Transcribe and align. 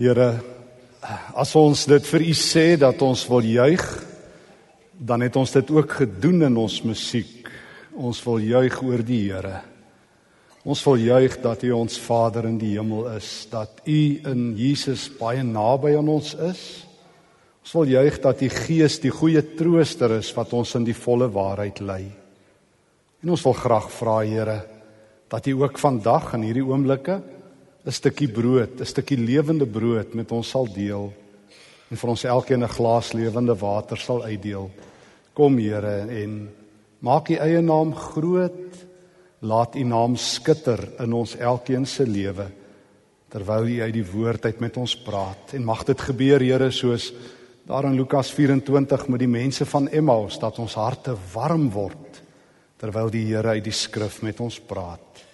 Here, 0.00 0.30
as 1.36 1.50
ons 1.60 1.82
dit 1.84 2.06
vir 2.08 2.22
U 2.24 2.32
sê 2.32 2.62
dat 2.80 3.02
ons 3.04 3.20
wil 3.28 3.44
juig, 3.44 3.82
dan 4.96 5.20
het 5.20 5.34
ons 5.36 5.50
dit 5.52 5.72
ook 5.76 5.92
gedoen 5.98 6.46
in 6.46 6.54
ons 6.56 6.76
musiek. 6.88 7.50
Ons 8.00 8.22
wil 8.24 8.38
juig 8.40 8.78
oor 8.80 9.02
die 9.04 9.18
Here. 9.26 9.58
Ons 10.64 10.80
wil 10.88 11.02
juig 11.04 11.36
dat 11.44 11.66
U 11.68 11.72
ons 11.76 11.98
Vader 12.00 12.48
in 12.48 12.56
die 12.62 12.70
hemel 12.78 13.10
is, 13.12 13.28
dat 13.52 13.82
U 13.84 13.98
in 14.30 14.46
Jesus 14.56 15.10
baie 15.18 15.42
naby 15.44 15.92
aan 15.98 16.08
ons 16.08 16.32
is. 16.48 16.62
Ons 17.60 17.74
wil 17.76 17.92
juig 17.92 18.16
dat 18.24 18.40
die 18.40 18.48
Gees 18.54 18.96
die 19.04 19.12
goeie 19.12 19.42
trooster 19.58 20.14
is 20.16 20.30
wat 20.32 20.54
ons 20.56 20.72
in 20.80 20.86
die 20.88 20.96
volle 20.96 21.28
waarheid 21.28 21.82
lei. 21.84 22.06
En 23.20 23.34
ons 23.36 23.44
wil 23.44 23.58
graag 23.58 23.92
vra 23.98 24.16
Here 24.24 24.56
dat 25.28 25.44
U 25.52 25.58
ook 25.60 25.76
vandag 25.76 26.32
in 26.38 26.48
hierdie 26.48 26.64
oomblikke 26.64 27.18
'n 27.86 27.92
stukkie 27.92 28.28
brood, 28.28 28.80
'n 28.80 28.86
stukkie 28.86 29.16
lewende 29.16 29.66
brood 29.66 30.14
met 30.14 30.32
ons 30.32 30.48
sal 30.48 30.68
deel 30.68 31.12
en 31.90 31.96
vir 31.96 32.10
ons 32.10 32.24
elkeen 32.24 32.62
'n 32.62 32.76
glas 32.76 33.12
lewende 33.12 33.54
water 33.54 33.96
sal 33.96 34.22
uitdeel. 34.22 34.70
Kom 35.34 35.58
Here 35.58 36.06
en 36.08 36.50
maak 37.00 37.30
U 37.30 37.34
eie 37.34 37.60
naam 37.60 37.94
groot. 37.94 38.86
Laat 39.42 39.74
U 39.74 39.82
naam 39.84 40.16
skitter 40.16 40.88
in 41.00 41.12
ons 41.12 41.36
elkeen 41.36 41.86
se 41.86 42.06
lewe 42.06 42.46
terwyl 43.30 43.66
U 43.66 43.82
uit 43.82 43.92
die 43.94 44.04
woord 44.04 44.44
uit 44.44 44.60
met 44.60 44.76
ons 44.76 44.96
praat. 44.96 45.54
En 45.54 45.64
mag 45.64 45.84
dit 45.84 46.00
gebeur 46.00 46.40
Here 46.40 46.70
soos 46.70 47.12
daar 47.66 47.84
in 47.84 47.94
Lukas 47.94 48.30
24 48.30 49.08
met 49.08 49.18
die 49.18 49.28
mense 49.28 49.66
van 49.66 49.88
Emmaus 49.88 50.38
dat 50.38 50.58
ons 50.58 50.74
harte 50.74 51.16
warm 51.32 51.70
word 51.70 52.22
terwyl 52.76 53.10
die 53.10 53.24
Here 53.24 53.48
uit 53.48 53.64
die 53.64 53.72
skrif 53.72 54.22
met 54.22 54.40
ons 54.40 54.60
praat 54.60 55.24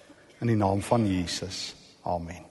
in 0.41 0.47
die 0.47 0.57
naam 0.57 0.83
van 0.83 1.07
Jesus. 1.07 1.76
Amen. 2.07 2.45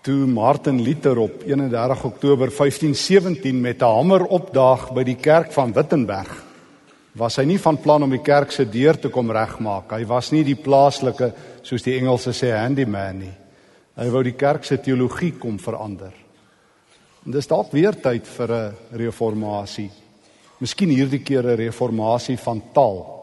Toe 0.00 0.26
Martin 0.26 0.80
Luther 0.82 1.18
op 1.18 1.42
31 1.44 2.04
Oktober 2.04 2.48
1517 2.48 3.60
met 3.60 3.82
'n 3.82 3.84
hamer 3.84 4.24
opdaag 4.24 4.92
by 4.92 5.02
die 5.02 5.16
kerk 5.20 5.52
van 5.52 5.72
Wittenberg, 5.72 6.44
was 7.12 7.36
hy 7.36 7.44
nie 7.44 7.58
van 7.58 7.80
plan 7.80 8.02
om 8.02 8.10
die 8.10 8.22
kerk 8.22 8.50
se 8.50 8.68
deur 8.68 8.98
te 8.98 9.08
kom 9.08 9.30
regmaak. 9.30 9.90
Hy 9.92 10.06
was 10.06 10.30
nie 10.30 10.44
die 10.44 10.56
plaaslike, 10.56 11.32
soos 11.62 11.82
die 11.82 11.98
Engelse 11.98 12.32
sê, 12.32 12.52
handyman 12.56 13.18
nie. 13.18 13.34
Hy 13.96 14.08
wou 14.10 14.22
die 14.22 14.36
kerk 14.36 14.64
se 14.64 14.78
teologie 14.78 15.32
kom 15.38 15.58
verander. 15.58 16.12
En 17.26 17.32
dis 17.32 17.46
dalk 17.46 17.72
weer 17.72 17.92
tyd 17.92 18.26
vir 18.26 18.52
'n 18.52 18.74
reformatie. 18.92 19.90
Miskien 20.60 20.88
hierdie 20.88 21.22
keer 21.22 21.44
'n 21.44 21.56
reformatie 21.56 22.38
van 22.38 22.62
taal. 22.72 23.17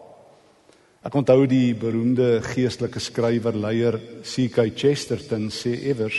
Ek 1.06 1.14
onthou 1.14 1.46
die 1.46 1.76
beroemde 1.78 2.40
geestelike 2.42 3.00
skrywer 3.00 3.54
leier 3.54 4.00
C.K. 4.26 4.72
Chesterton 4.74 5.52
sê 5.54 5.76
iewers 5.92 6.18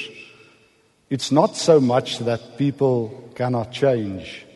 It's 1.10 1.30
not 1.30 1.56
so 1.56 1.80
much 1.80 2.18
that 2.18 2.56
people 2.58 3.10
cannot 3.34 3.72
change 3.72 4.46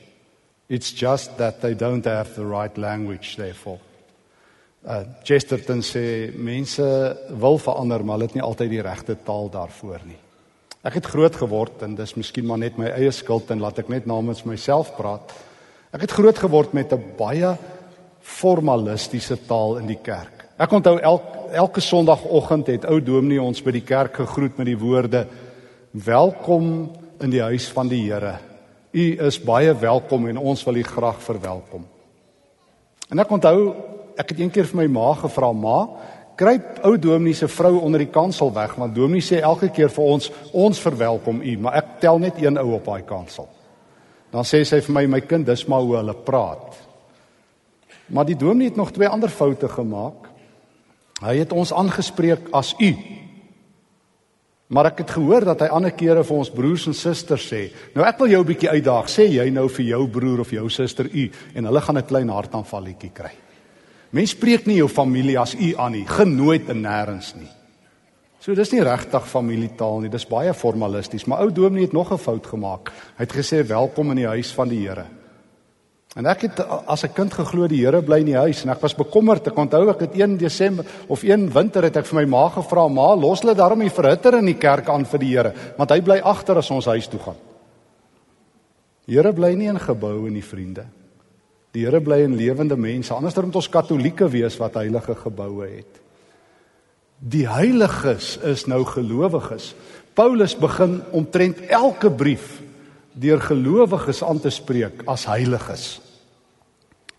it's 0.71 0.93
just 0.93 1.37
that 1.39 1.61
they 1.61 1.75
don't 1.75 2.07
have 2.07 2.35
the 2.37 2.47
right 2.47 2.79
language 2.79 3.35
therefore. 3.37 3.81
Uh 4.87 5.03
Chesterton 5.27 5.83
sê 5.83 6.31
mense 6.31 6.87
wil 7.35 7.59
verander 7.59 8.05
maar 8.05 8.21
hulle 8.21 8.31
het 8.31 8.39
nie 8.39 8.47
altyd 8.47 8.71
die 8.71 8.85
regte 8.87 9.19
taal 9.27 9.51
daarvoor 9.51 10.07
nie. 10.07 10.21
Ek 10.87 10.95
het 11.01 11.11
groot 11.11 11.35
geword 11.37 11.83
en 11.83 11.99
dis 11.99 12.15
miskien 12.17 12.47
maar 12.47 12.63
net 12.63 12.79
my 12.79 12.95
eie 12.95 13.11
skuld 13.13 13.51
en 13.51 13.61
laat 13.61 13.83
ek 13.83 13.91
net 13.91 14.07
namens 14.07 14.47
myself 14.47 14.95
praat. 14.97 15.35
Ek 15.91 16.07
het 16.07 16.15
groot 16.15 16.39
geword 16.39 16.73
met 16.73 16.95
'n 16.95 17.19
baie 17.19 17.59
formalistiese 18.21 19.37
taal 19.47 19.79
in 19.81 19.87
die 19.87 20.01
kerk. 20.03 20.47
Ek 20.61 20.73
onthou 20.73 20.99
elke 20.99 21.41
elke 21.51 21.81
sonoggend 21.81 22.67
het 22.67 22.85
ou 22.87 23.01
dominee 23.03 23.43
ons 23.43 23.63
by 23.63 23.73
die 23.75 23.87
kerk 23.87 24.21
gegroet 24.23 24.59
met 24.59 24.67
die 24.67 24.79
woorde: 24.79 25.27
"Welkom 25.91 26.91
in 27.21 27.31
die 27.31 27.43
huis 27.43 27.69
van 27.69 27.89
die 27.89 28.03
Here. 28.13 28.39
U 28.93 29.27
is 29.27 29.39
baie 29.39 29.75
welkom 29.75 30.29
en 30.29 30.39
ons 30.39 30.65
wil 30.65 30.77
u 30.77 30.83
graag 30.83 31.23
verwelkom." 31.23 31.87
En 33.11 33.19
ek 33.19 33.31
onthou 33.31 33.75
ek 34.17 34.29
het 34.29 34.39
eendag 34.39 34.67
vir 34.67 34.77
my 34.77 34.87
ma 34.87 35.15
gevra: 35.15 35.53
"Ma, 35.53 35.89
kruip 36.37 36.79
ou 36.85 36.99
dominee 36.99 37.35
se 37.35 37.49
vrou 37.49 37.81
onder 37.81 37.99
die 37.99 38.13
kansel 38.13 38.53
weg 38.53 38.75
want 38.75 38.95
dominee 38.95 39.23
sê 39.23 39.41
elke 39.41 39.69
keer 39.69 39.89
vir 39.89 40.05
ons 40.05 40.31
ons 40.53 40.81
verwelkom 40.81 41.43
u, 41.43 41.57
maar 41.59 41.75
ek 41.75 42.01
tel 42.01 42.19
net 42.19 42.43
een 42.43 42.59
ou 42.59 42.75
op 42.75 42.85
daai 42.85 43.03
kansel." 43.03 43.49
Dan 44.31 44.45
sê 44.45 44.65
sy 44.65 44.81
vir 44.81 44.95
my: 44.95 45.07
"My 45.07 45.21
kind, 45.21 45.47
dis 45.47 45.67
maar 45.67 45.81
hoe 45.81 45.97
hulle 45.97 46.15
praat." 46.15 46.90
Maar 48.11 48.27
die 48.27 48.37
dominee 48.37 48.69
het 48.69 48.77
nog 48.77 48.93
twee 48.93 49.09
ander 49.09 49.29
foute 49.29 49.69
gemaak. 49.69 50.29
Hy 51.21 51.37
het 51.39 51.53
ons 51.53 51.73
aangespreek 51.73 52.49
as 52.57 52.75
u. 52.79 52.95
Maar 54.71 54.93
ek 54.93 55.03
het 55.03 55.11
gehoor 55.11 55.45
dat 55.45 55.65
hy 55.65 55.69
ander 55.75 55.93
kere 55.93 56.23
vir 56.25 56.37
ons 56.37 56.51
broers 56.55 56.87
en 56.87 56.95
susters 56.95 57.49
sê. 57.51 57.69
Nou 57.95 58.07
ek 58.07 58.19
wil 58.19 58.31
jou 58.31 58.41
'n 58.43 58.47
bietjie 58.47 58.71
uitdaag. 58.71 59.11
Sê 59.11 59.27
jy 59.27 59.51
nou 59.51 59.69
vir 59.69 59.85
jou 59.85 60.09
broer 60.09 60.41
of 60.41 60.51
jou 60.51 60.69
suster 60.71 61.07
u 61.07 61.31
en 61.55 61.65
hulle 61.65 61.81
gaan 61.81 61.99
'n 61.99 62.07
klein 62.07 62.29
hartaanvalletjie 62.29 63.11
kry. 63.13 63.33
Mense 64.11 64.37
spreek 64.37 64.67
nie 64.67 64.77
jou 64.77 64.89
familie 64.89 65.39
as 65.39 65.55
u 65.55 65.75
aan 65.77 65.93
nie, 65.93 66.07
genooid 66.07 66.69
en 66.69 66.83
nêrens 66.83 67.35
nie. 67.37 67.51
So 68.41 68.55
dis 68.55 68.73
nie 68.73 68.83
regtig 68.83 69.27
familietaal 69.29 70.01
nie, 70.01 70.09
dis 70.09 70.27
baie 70.27 70.55
formalisties, 70.55 71.27
maar 71.27 71.41
ou 71.41 71.51
dominee 71.53 71.85
het 71.85 71.93
nog 71.93 72.13
'n 72.13 72.19
fout 72.19 72.47
gemaak. 72.47 72.91
Hy 73.17 73.25
het 73.25 73.33
gesê 73.33 73.67
welkom 73.67 74.11
in 74.11 74.17
die 74.17 74.27
huis 74.27 74.53
van 74.53 74.69
die 74.69 74.89
Here. 74.89 75.20
En 76.19 76.27
ek 76.27 76.41
het 76.49 76.61
as 76.91 77.05
'n 77.05 77.13
kind 77.15 77.33
geglo 77.33 77.69
die 77.69 77.85
Here 77.85 78.03
bly 78.03 78.19
in 78.19 78.27
die 78.27 78.37
huis 78.37 78.65
en 78.65 78.71
ek 78.71 78.81
was 78.81 78.95
bekommerd. 78.95 79.47
Ek 79.47 79.57
onthou 79.57 79.91
ek 79.91 80.01
het 80.01 80.15
1 80.15 80.37
Desember 80.37 80.85
of 81.07 81.23
1 81.23 81.53
winter 81.53 81.83
het 81.83 81.97
ek 81.97 82.07
vir 82.07 82.21
my 82.21 82.25
ma 82.25 82.49
gevra, 82.49 82.89
"Ma, 82.89 83.15
los 83.15 83.41
hulle 83.41 83.55
daarom 83.55 83.79
die 83.79 83.91
verhitter 83.91 84.35
in 84.39 84.47
die 84.47 84.59
kerk 84.59 84.89
aan 84.89 85.05
vir 85.05 85.19
die 85.19 85.37
Here, 85.37 85.55
want 85.77 85.91
hy 85.91 86.01
bly 86.01 86.19
agter 86.19 86.57
as 86.57 86.71
ons 86.71 86.87
huis 86.87 87.07
toe 87.07 87.21
gaan." 87.21 87.37
Die 89.07 89.15
Here 89.15 89.33
bly 89.33 89.55
nie 89.55 89.69
in 89.69 89.79
geboue 89.79 90.31
nie, 90.31 90.43
vriende. 90.43 90.87
Die 91.73 91.85
Here 91.85 92.01
bly 92.01 92.25
in 92.25 92.37
lewende 92.37 92.77
mense. 92.77 93.15
Anders 93.15 93.35
dan 93.35 93.45
moet 93.45 93.57
ons 93.57 93.69
katolieke 93.69 94.29
wees 94.29 94.59
wat 94.59 94.75
heilige 94.75 95.15
geboue 95.15 95.67
het. 95.67 96.01
Die 97.19 97.47
heiliges 97.47 98.39
is 98.43 98.67
nou 98.67 98.85
gelowiges. 98.85 99.75
Paulus 100.15 100.57
begin 100.57 101.03
omtrent 101.13 101.61
elke 101.69 102.11
brief 102.11 102.61
deur 103.13 103.41
gelowiges 103.41 104.23
aan 104.25 104.41
te 104.41 104.51
spreek 104.51 105.03
as 105.07 105.27
heiliges. 105.27 106.01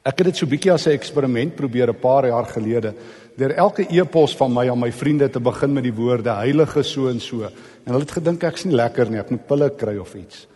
Ek 0.01 0.17
het 0.17 0.31
dit 0.31 0.37
so 0.37 0.49
bietjie 0.49 0.71
as 0.73 0.87
'n 0.87 0.97
eksperiment 0.97 1.55
probeer 1.55 1.89
'n 1.89 1.99
paar 1.99 2.25
jaar 2.27 2.45
gelede 2.45 2.93
deur 3.37 3.53
elke 3.55 3.85
e-pos 3.89 4.35
van 4.35 4.53
my 4.53 4.69
aan 4.69 4.79
my 4.79 4.91
vriende 4.91 5.29
te 5.29 5.39
begin 5.39 5.73
met 5.73 5.83
die 5.83 5.93
woorde 5.93 6.29
heilige 6.29 6.83
so 6.83 7.07
en 7.07 7.19
so. 7.19 7.43
En 7.85 7.93
hulle 7.93 7.99
het 8.05 8.11
gedink 8.11 8.43
ek's 8.43 8.65
nie 8.65 8.75
lekker 8.75 9.09
nie, 9.09 9.19
ek 9.19 9.29
moet 9.29 9.47
pille 9.47 9.69
kry 9.69 9.97
of 9.97 10.13
iets. 10.15 10.47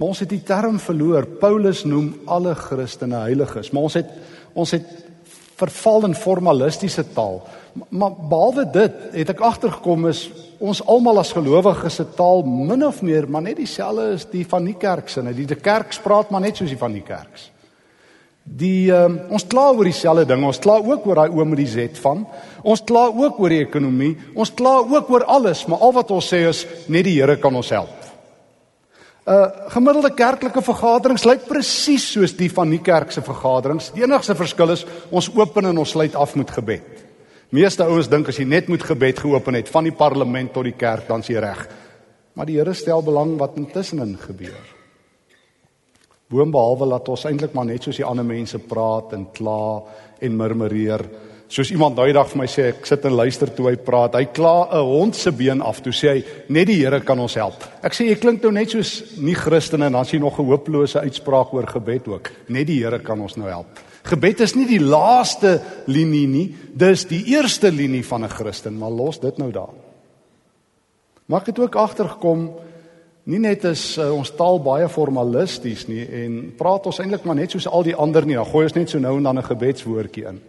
Maar 0.00 0.08
ons 0.08 0.20
het 0.20 0.30
die 0.32 0.42
term 0.42 0.78
verloor. 0.78 1.26
Paulus 1.26 1.84
noem 1.84 2.14
alle 2.26 2.54
Christene 2.54 3.16
heiliges, 3.16 3.70
maar 3.70 3.82
ons 3.82 3.94
het 3.94 4.08
ons 4.54 4.70
het 4.70 4.86
verval 5.60 6.06
in 6.08 6.14
formalistiese 6.14 7.04
taal. 7.14 7.42
Maar 7.88 8.16
behalwe 8.28 8.64
dit 8.72 8.98
het 9.12 9.30
ek 9.30 9.40
agtergekom 9.46 10.08
is 10.10 10.24
ons 10.60 10.82
almal 10.90 11.22
as 11.22 11.32
gelowiges 11.32 12.00
se 12.00 12.04
taal 12.16 12.42
min 12.44 12.82
of 12.84 13.00
meer 13.06 13.28
maar 13.30 13.44
net 13.46 13.60
dieselfde 13.60 14.10
is 14.16 14.26
die 14.30 14.44
van 14.48 14.66
die 14.66 14.76
kerksinne. 14.76 15.32
Die, 15.36 15.46
die 15.48 15.58
kerk 15.58 15.94
spraak 15.96 16.30
maar 16.30 16.42
net 16.44 16.60
soos 16.60 16.72
die 16.72 16.80
van 16.80 16.92
die 16.96 17.04
kerks. 17.06 17.48
Die 18.44 18.90
um, 18.90 19.18
ons 19.30 19.46
kla 19.46 19.68
oor 19.70 19.86
dieselfde 19.86 20.26
ding. 20.26 20.44
Ons 20.44 20.58
kla 20.62 20.80
ook 20.82 21.06
oor 21.06 21.22
daai 21.22 21.36
oom 21.36 21.52
met 21.52 21.60
die 21.62 21.70
Z 21.70 22.00
van. 22.02 22.24
Ons 22.66 22.82
kla 22.86 23.06
ook 23.08 23.38
oor 23.38 23.52
die 23.52 23.62
ekonomie. 23.62 24.14
Ons 24.34 24.50
kla 24.56 24.80
ook 24.82 25.10
oor 25.12 25.24
alles, 25.30 25.66
maar 25.70 25.84
al 25.86 25.94
wat 26.00 26.10
ons 26.10 26.30
sê 26.32 26.42
is 26.48 26.64
net 26.90 27.06
die 27.06 27.18
Here 27.20 27.38
kan 27.38 27.54
ons 27.54 27.70
help. 27.70 28.00
'n 29.20 29.32
uh, 29.32 29.68
Gemiddelde 29.70 30.10
kerklike 30.16 30.62
vergaderings 30.64 31.24
lyk 31.28 31.44
presies 31.46 32.06
soos 32.12 32.32
die 32.34 32.48
van 32.50 32.70
die 32.72 32.80
kerk 32.82 33.12
se 33.12 33.22
vergaderings. 33.22 33.92
Die 33.94 34.02
enigste 34.02 34.34
verskil 34.34 34.72
is 34.72 34.86
ons 35.10 35.28
open 35.36 35.68
en 35.70 35.78
ons 35.78 35.90
sluit 35.90 36.16
af 36.16 36.34
met 36.34 36.50
gebed. 36.50 37.09
Meeste 37.50 37.82
ouens 37.82 38.06
dink 38.06 38.28
as 38.30 38.36
jy 38.38 38.44
net 38.46 38.68
moet 38.70 38.82
gebed 38.86 39.18
geopen 39.18 39.56
het 39.58 39.70
van 39.74 39.88
die 39.88 39.94
parlement 39.96 40.52
tot 40.54 40.68
die 40.68 40.76
kerk 40.78 41.08
dan 41.08 41.24
s'jy 41.26 41.40
reg. 41.42 41.64
Maar 42.38 42.46
die 42.46 42.60
Here 42.60 42.74
stel 42.78 43.02
belang 43.02 43.32
wat 43.40 43.56
intussenin 43.58 44.14
gebeur. 44.22 44.60
Boonbehalwe 46.30 46.86
laat 46.86 47.10
ons 47.10 47.26
eintlik 47.26 47.56
maar 47.58 47.66
net 47.66 47.82
soos 47.82 47.98
die 47.98 48.06
ander 48.06 48.26
mense 48.26 48.60
praat 48.62 49.16
en 49.18 49.26
kla 49.34 49.82
en 50.22 50.38
murmureer. 50.38 51.02
Soos 51.50 51.72
iemand 51.74 51.98
daai 51.98 52.12
dag 52.14 52.30
vir 52.30 52.38
my 52.38 52.46
sê, 52.46 52.68
ek 52.70 52.86
sit 52.86 53.10
en 53.10 53.16
luister 53.18 53.50
toe 53.50 53.66
hy 53.72 53.74
praat. 53.82 54.14
Hy 54.14 54.30
kla 54.30 54.70
'n 54.70 54.86
hond 54.86 55.16
se 55.16 55.32
been 55.32 55.60
af. 55.60 55.82
Toe 55.82 55.92
sê 55.92 56.08
hy, 56.14 56.24
net 56.48 56.68
die 56.68 56.84
Here 56.84 57.00
kan 57.00 57.18
ons 57.18 57.34
help. 57.34 57.64
Ek 57.82 57.92
sê 57.92 58.06
jy 58.06 58.14
klink 58.14 58.42
nou 58.42 58.52
net 58.52 58.70
soos 58.70 59.18
nie 59.18 59.34
Christene 59.34 59.86
en 59.86 59.92
dan 59.92 60.04
sien 60.04 60.20
jy 60.20 60.24
nog 60.24 60.38
'n 60.38 60.46
hopelose 60.46 61.00
uitspraak 61.00 61.52
oor 61.52 61.66
gebed 61.66 62.06
ook. 62.06 62.30
Net 62.48 62.66
die 62.68 62.78
Here 62.78 63.00
kan 63.00 63.20
ons 63.20 63.36
nou 63.36 63.48
help. 63.48 63.89
Gebed 64.02 64.40
is 64.40 64.54
nie 64.56 64.66
die 64.66 64.80
laaste 64.80 65.60
linie 65.86 66.26
nie, 66.26 66.46
dis 66.72 67.04
die 67.10 67.24
eerste 67.34 67.70
linie 67.70 68.04
van 68.04 68.24
'n 68.24 68.28
Christen, 68.28 68.78
maar 68.78 68.90
los 68.90 69.20
dit 69.20 69.38
nou 69.38 69.50
daar. 69.52 69.76
Maar 71.26 71.40
ek 71.40 71.46
het 71.46 71.58
ook 71.58 71.74
agtergekom 71.74 72.50
nie 73.24 73.38
net 73.38 73.64
is 73.64 73.98
uh, 73.98 74.10
ons 74.12 74.30
taal 74.34 74.58
baie 74.60 74.88
formalisties 74.88 75.86
nie 75.86 76.06
en 76.24 76.54
praat 76.56 76.86
ons 76.86 76.98
eintlik 76.98 77.24
maar 77.24 77.36
net 77.36 77.50
soos 77.50 77.68
al 77.68 77.82
die 77.82 77.94
ander 77.94 78.26
nie, 78.26 78.34
dan 78.34 78.48
gooi 78.48 78.64
ons 78.64 78.74
net 78.74 78.90
so 78.90 78.98
nou 78.98 79.16
en 79.16 79.22
dan 79.22 79.38
'n 79.38 79.50
gebedswoordjie 79.52 80.26
in. 80.26 80.40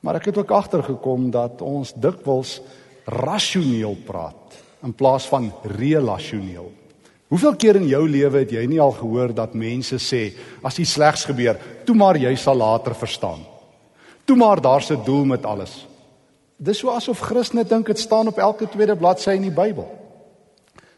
Maar 0.00 0.14
ek 0.14 0.24
het 0.24 0.38
ook 0.38 0.50
agtergekom 0.50 1.30
dat 1.30 1.62
ons 1.62 1.92
dikwels 1.94 2.60
rasioneel 3.06 3.96
praat 4.06 4.58
in 4.82 4.92
plaas 4.92 5.28
van 5.28 5.52
relasioneel. 5.62 6.72
Hoeveel 7.32 7.54
keer 7.56 7.78
in 7.80 7.86
jou 7.88 8.02
lewe 8.04 8.42
het 8.42 8.50
jy 8.52 8.66
nie 8.68 8.80
al 8.82 8.92
gehoor 8.92 9.30
dat 9.32 9.54
mense 9.56 9.96
sê 10.04 10.26
as 10.60 10.76
iets 10.82 10.98
slegs 10.98 11.24
gebeur, 11.24 11.56
toe 11.86 11.94
maar 11.96 12.18
jy 12.20 12.34
sal 12.36 12.58
later 12.60 12.92
verstaan. 12.92 13.40
Toe 14.28 14.36
maar 14.36 14.60
daar's 14.60 14.90
'n 14.92 15.00
doel 15.04 15.24
met 15.24 15.46
alles. 15.46 15.86
Dis 16.58 16.78
so 16.78 16.90
asof 16.90 17.20
Christene 17.20 17.64
dink 17.64 17.86
dit 17.86 17.98
staan 17.98 18.28
op 18.28 18.38
elke 18.38 18.68
tweede 18.68 18.96
bladsy 18.96 19.30
in 19.30 19.42
die 19.42 19.50
Bybel. 19.50 19.88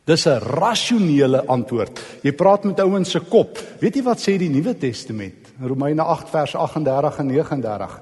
Dis 0.04 0.26
'n 0.26 0.40
rasionele 0.40 1.46
antwoord. 1.46 2.00
Jy 2.22 2.32
praat 2.32 2.64
met 2.64 2.80
ouens 2.80 3.10
se 3.10 3.20
kop. 3.20 3.58
Weet 3.80 3.94
jy 3.94 4.02
wat 4.02 4.18
sê 4.18 4.36
die 4.36 4.50
Nuwe 4.50 4.76
Testament? 4.76 5.52
Romeine 5.60 6.02
8 6.02 6.28
vers 6.28 6.54
38 6.54 7.18
en 7.18 7.26
39. 7.26 8.00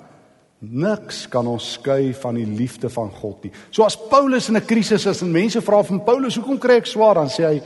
Niks 0.58 1.28
kan 1.28 1.46
ons 1.46 1.72
skei 1.72 2.14
van 2.14 2.34
die 2.34 2.46
liefde 2.46 2.88
van 2.88 3.10
God 3.10 3.44
nie. 3.44 3.52
So 3.70 3.82
as 3.82 3.96
Paulus 3.96 4.48
in 4.48 4.56
'n 4.56 4.64
krisis 4.64 5.06
is 5.06 5.22
en 5.22 5.30
mense 5.30 5.60
vra 5.60 5.82
van 5.82 6.04
Paulus, 6.04 6.36
"Hoekom 6.36 6.58
kry 6.58 6.76
ek 6.76 6.86
swaar?" 6.86 7.14
dan 7.14 7.28
sê 7.28 7.44
hy, 7.44 7.62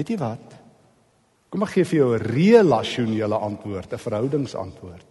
"Weet 0.00 0.14
jy 0.14 0.16
wat? 0.16 0.54
Kom 1.52 1.66
ek 1.66 1.74
gee 1.74 1.84
vir 1.84 1.98
jou 1.98 2.14
'n 2.16 2.24
relasionele 2.24 3.36
antwoord, 3.36 3.92
'n 3.92 3.98
verhoudingsantwoord. 3.98 5.10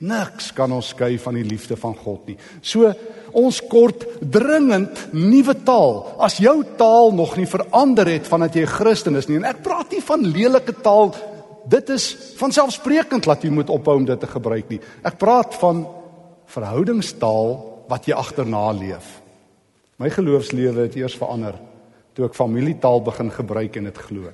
Niks 0.00 0.52
kan 0.52 0.72
ons 0.72 0.88
skei 0.88 1.18
van 1.18 1.34
die 1.34 1.44
liefde 1.44 1.76
van 1.76 1.94
God 1.94 2.26
nie. 2.26 2.36
So 2.60 2.92
ons 3.32 3.60
kort 3.60 4.04
dringend 4.20 5.12
nuwe 5.12 5.54
taal. 5.64 6.14
As 6.20 6.36
jou 6.38 6.62
taal 6.76 7.10
nog 7.12 7.36
nie 7.36 7.46
verander 7.46 8.06
het 8.06 8.26
vandat 8.26 8.54
jy 8.54 8.62
'n 8.62 8.66
Christen 8.66 9.16
is 9.16 9.28
nie 9.28 9.36
en 9.36 9.44
ek 9.44 9.62
praat 9.62 9.90
nie 9.90 10.02
van 10.02 10.20
lelike 10.20 10.74
taal. 10.82 11.14
Dit 11.66 11.88
is 11.90 12.14
vanselfsprekend 12.36 13.24
dat 13.24 13.42
jy 13.42 13.50
moet 13.50 13.70
ophou 13.70 13.96
om 13.96 14.04
dit 14.04 14.20
te 14.20 14.26
gebruik 14.26 14.68
nie. 14.68 14.80
Ek 15.04 15.18
praat 15.18 15.54
van 15.54 15.86
verhoudingstaal 16.46 17.84
wat 17.88 18.06
jy 18.06 18.14
agterna 18.14 18.72
leef. 18.72 19.22
My 19.98 20.10
geloofslewe 20.10 20.82
het 20.82 20.96
eers 20.96 21.16
verander 21.16 21.54
toe 22.18 22.26
ek 22.26 22.34
familietaal 22.34 22.98
begin 23.06 23.28
gebruik 23.30 23.76
en 23.78 23.86
dit 23.86 23.98
glo. 24.08 24.32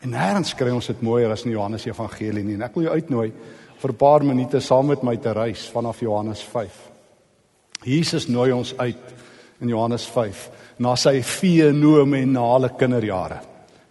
En 0.00 0.12
nêrens 0.12 0.54
kry 0.56 0.72
ons 0.72 0.88
dit 0.88 1.02
mooier 1.04 1.32
as 1.32 1.44
in 1.44 1.52
Johannes 1.52 1.84
Evangelie 1.84 2.44
nie. 2.44 2.54
En 2.56 2.64
ek 2.64 2.78
wil 2.78 2.86
jou 2.86 2.94
uitnooi 2.96 3.32
vir 3.76 3.90
'n 3.92 3.96
paar 4.00 4.24
minute 4.24 4.60
saam 4.60 4.86
met 4.86 5.02
my 5.02 5.16
te 5.16 5.32
reis 5.32 5.68
vanaf 5.68 6.00
Johannes 6.00 6.40
5. 6.42 6.72
Jesus 7.84 8.26
nooi 8.28 8.52
ons 8.52 8.72
uit 8.78 9.14
in 9.60 9.68
Johannes 9.68 10.06
5 10.06 10.50
na 10.78 10.96
sy 10.96 11.22
fenomenale 11.22 12.70
kinderjare 12.76 13.40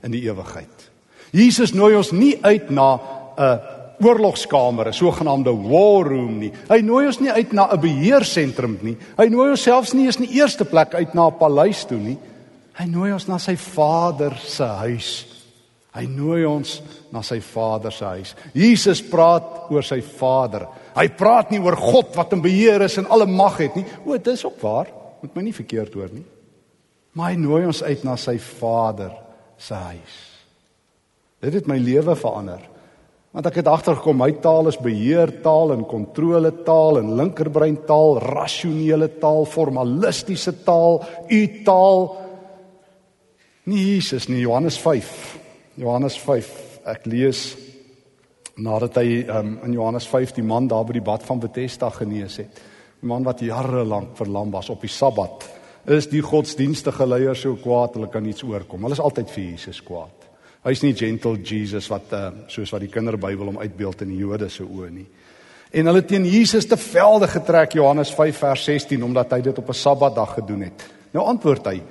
in 0.04 0.12
die 0.12 0.26
ewigheid. 0.26 0.90
Jesus 1.31 1.74
nooi 1.74 1.96
ons 1.96 2.12
nie 2.12 2.38
uit 2.42 2.70
na 2.70 3.00
'n 3.38 3.60
oorlogskamer, 4.01 4.88
'n 4.88 4.94
sogenaamde 4.94 5.51
war 5.69 6.07
room 6.07 6.39
nie. 6.39 6.51
Hy 6.69 6.81
nooi 6.81 7.06
ons 7.07 7.19
nie 7.19 7.31
uit 7.31 7.53
na 7.53 7.71
'n 7.71 7.80
beheersentrum 7.80 8.77
nie. 8.81 8.97
Hy 9.18 9.27
nooi 9.27 9.50
ons 9.50 9.62
selfs 9.62 9.94
nie 9.94 10.06
eens 10.06 10.18
in 10.18 10.25
die 10.25 10.39
eerste 10.39 10.65
plek 10.65 10.94
uit 10.94 11.13
na 11.13 11.27
'n 11.27 11.38
paleis 11.38 11.86
toe 11.86 11.97
nie. 11.97 12.18
Hy 12.74 12.86
nooi 12.86 13.13
ons 13.13 13.27
na 13.27 13.38
sy 13.38 13.56
Vader 13.56 14.36
se 14.36 14.63
huis. 14.63 15.25
Hy 15.95 16.06
nooi 16.12 16.44
ons 16.45 16.81
na 17.12 17.21
sy 17.21 17.39
Vader 17.39 17.92
se 17.92 18.06
huis. 18.06 18.36
Jesus 18.53 19.01
praat 19.01 19.71
oor 19.71 19.83
sy 19.83 20.01
Vader. 20.01 20.68
Hy 20.95 21.07
praat 21.15 21.51
nie 21.51 21.59
oor 21.59 21.77
God 21.80 22.15
wat 22.15 22.33
in 22.33 22.42
beheer 22.42 22.81
is 22.81 22.97
en 22.97 23.07
alle 23.07 23.25
mag 23.25 23.57
het 23.57 23.75
nie. 23.75 23.86
O, 24.06 24.18
dis 24.18 24.45
ook 24.45 24.59
waar. 24.62 24.92
Moet 25.21 25.36
my 25.36 25.42
nie 25.42 25.56
verkeerd 25.56 25.94
hoor 25.94 26.09
nie. 26.12 26.25
Maar 27.15 27.31
hy 27.31 27.39
nooi 27.39 27.65
ons 27.65 27.83
uit 27.83 28.03
na 28.03 28.18
sy 28.19 28.36
Vader 28.38 29.13
se 29.57 29.74
huis. 29.74 30.15
Dit 31.45 31.53
het 31.53 31.68
my 31.68 31.77
lewe 31.80 32.15
verander. 32.19 32.75
Want 33.36 33.50
ek 33.50 33.58
het 33.60 33.68
agtergekom 33.68 34.16
my 34.16 34.30
taal 34.40 34.70
is 34.72 34.78
beheertaal 34.80 35.74
en 35.74 35.82
kontroletaal 35.84 37.02
en 37.02 37.10
linkerbrein 37.20 37.82
taal, 37.84 38.16
rasionele 38.24 39.10
taal, 39.20 39.44
formalistiese 39.44 40.54
taal, 40.64 41.02
u 41.28 41.42
taal. 41.68 42.06
Nie 43.68 43.82
Jesus 43.98 44.30
nie, 44.32 44.40
Johannes 44.46 44.78
5. 44.80 45.12
Johannes 45.84 46.16
5. 46.24 46.54
Ek 46.88 47.10
lees 47.12 47.42
nadat 48.56 49.02
hy 49.02 49.26
um, 49.28 49.58
in 49.68 49.76
Johannes 49.76 50.08
5 50.08 50.38
die 50.38 50.46
man 50.48 50.70
daar 50.72 50.88
by 50.88 50.96
die 50.96 51.04
bad 51.04 51.26
van 51.28 51.42
Bethesda 51.44 51.90
genees 51.92 52.38
het. 52.40 52.62
Die 53.02 53.10
man 53.12 53.28
wat 53.28 53.44
jare 53.44 53.84
lank 53.84 54.16
verlam 54.16 54.54
was 54.56 54.72
op 54.72 54.86
die 54.86 54.94
Sabbat. 54.94 55.44
Is 55.92 56.08
die 56.08 56.24
godsdienstige 56.24 57.04
leiers 57.04 57.44
so 57.44 57.60
kwaad 57.60 58.00
hulle 58.00 58.08
kan 58.14 58.31
iets 58.31 58.48
oorkom. 58.48 58.88
Hulle 58.88 58.96
is 58.96 59.04
altyd 59.04 59.28
vir 59.36 59.50
Jesus 59.50 59.84
kwaad. 59.84 60.25
Hy's 60.66 60.82
nie 60.82 60.96
gentle 60.98 61.38
Jesus 61.46 61.88
wat 61.92 62.14
uh, 62.18 62.32
soos 62.50 62.72
wat 62.74 62.82
die 62.82 62.90
kinderbybel 62.90 63.52
hom 63.52 63.62
uitbeeld 63.62 64.02
in 64.02 64.16
die 64.16 64.24
Jode 64.24 64.50
se 64.50 64.66
oë 64.66 64.90
nie. 64.90 65.06
En 65.76 65.90
hulle 65.92 66.02
teen 66.08 66.26
Jesus 66.26 66.66
te 66.66 66.78
velde 66.80 67.28
getrek 67.30 67.76
Johannes 67.78 68.14
5 68.16 68.40
vers 68.42 68.64
16 68.66 69.04
omdat 69.06 69.36
hy 69.36 69.42
dit 69.46 69.58
op 69.62 69.70
'n 69.70 69.78
Sabbatdag 69.78 70.34
gedoen 70.40 70.62
het. 70.62 70.86
Nou 71.14 71.26
antwoord 71.26 71.68
hy: 71.68 71.82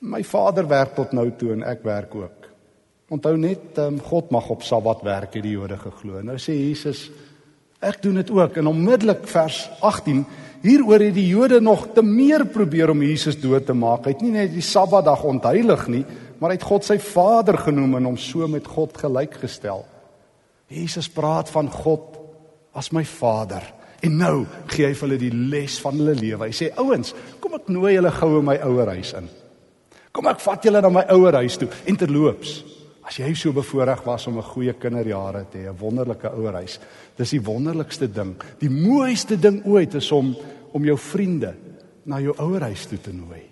My 0.00 0.24
Vader 0.24 0.68
werk 0.68 0.94
tot 0.94 1.12
nou 1.12 1.30
toe 1.38 1.52
en 1.52 1.62
ek 1.62 1.82
werk 1.82 2.14
ook. 2.14 2.48
Onthou 3.08 3.36
net 3.36 3.78
um, 3.78 4.00
God 4.00 4.30
mag 4.30 4.48
op 4.50 4.62
Sabbat 4.62 5.02
werk, 5.02 5.34
het 5.34 5.42
die 5.42 5.56
Jode 5.56 5.76
geglo. 5.76 6.20
Nou 6.22 6.36
sê 6.36 6.52
Jesus: 6.52 7.10
Ek 7.80 8.02
doen 8.02 8.14
dit 8.14 8.30
ook 8.30 8.56
en 8.56 8.66
onmiddellik 8.66 9.26
vers 9.28 9.70
18 9.80 10.24
Hieroor 10.64 11.02
het 11.04 11.12
die 11.12 11.26
Jode 11.28 11.58
nog 11.60 11.90
te 11.92 12.02
meer 12.02 12.46
probeer 12.48 12.94
om 12.94 13.02
Jesus 13.04 13.36
dood 13.36 13.66
te 13.68 13.74
maak. 13.76 14.06
Hy 14.06 14.14
het 14.14 14.22
nie 14.24 14.32
net 14.32 14.52
die 14.54 14.64
Sabbatdag 14.64 15.26
ontheilig 15.28 15.82
nie, 15.92 16.04
maar 16.40 16.54
hy 16.54 16.56
het 16.56 16.64
God 16.64 16.86
sy 16.86 16.96
Vader 17.04 17.58
genoem 17.66 17.98
en 17.98 18.08
hom 18.08 18.16
so 18.20 18.48
met 18.48 18.64
God 18.72 18.96
gelyk 18.96 19.36
gestel. 19.42 19.84
Jesus 20.72 21.10
praat 21.12 21.52
van 21.52 21.68
God 21.68 22.16
as 22.72 22.88
my 22.96 23.04
Vader. 23.04 23.66
En 24.04 24.16
nou 24.20 24.46
gee 24.72 24.88
hy 24.88 24.94
vir 24.96 25.06
hulle 25.06 25.20
die 25.20 25.32
les 25.52 25.76
van 25.84 26.00
hulle 26.00 26.16
lewe. 26.16 26.48
Hy 26.48 26.56
sê: 26.56 26.70
"Ouens, 26.80 27.12
kom 27.40 27.54
ek 27.60 27.68
nooi 27.68 27.94
julle 27.94 28.10
gou 28.10 28.38
in 28.38 28.48
my 28.48 28.56
ouerhuis 28.64 29.12
in. 29.20 29.28
Kom 30.12 30.26
ek 30.32 30.40
vat 30.40 30.64
julle 30.64 30.80
na 30.80 30.88
my 30.88 31.04
ouerhuis 31.12 31.56
toe 31.60 31.68
en 31.86 31.96
terloops, 31.96 32.64
as 33.04 33.18
jy 33.20 33.34
so 33.36 33.52
bevoorreg 33.52 34.04
was 34.04 34.26
om 34.26 34.38
'n 34.38 34.42
goeie 34.42 34.72
kinderjare 34.72 35.46
te 35.50 35.58
hê, 35.58 35.68
'n 35.68 35.78
wonderlike 35.78 36.28
ouerhuis, 36.28 36.78
dis 37.16 37.30
die 37.30 37.42
wonderlikste 37.42 38.08
ding. 38.12 38.34
Die 38.58 38.70
mooiste 38.70 39.36
ding 39.36 39.64
ooit 39.66 39.94
is 39.94 40.12
om 40.12 40.36
om 40.72 40.84
jou 40.84 40.98
vriende 40.98 41.54
na 42.04 42.18
jou 42.20 42.34
ouerhuis 42.36 42.86
toe 42.86 42.98
te 42.98 43.12
nooi. 43.12 43.42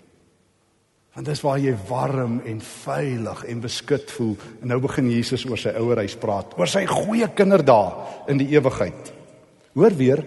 Want 1.15 1.27
dis 1.27 1.41
waar 1.41 1.59
jy 1.59 1.75
warm 1.89 2.41
en 2.45 2.61
veilig 2.61 3.45
en 3.45 3.61
beskut 3.61 4.11
voel. 4.11 4.37
En 4.63 4.69
nou 4.69 4.81
begin 4.81 5.11
Jesus 5.11 5.45
oor 5.45 5.59
sy 5.59 5.69
ouerhuis 5.69 6.17
praat, 6.17 6.59
oor 6.59 6.67
sy 6.67 6.87
goeie 6.87 7.29
kinderdae 7.29 7.93
in 8.29 8.39
die 8.39 8.49
ewigheid. 8.57 9.13
Hoor 9.75 9.97
weer, 9.97 10.25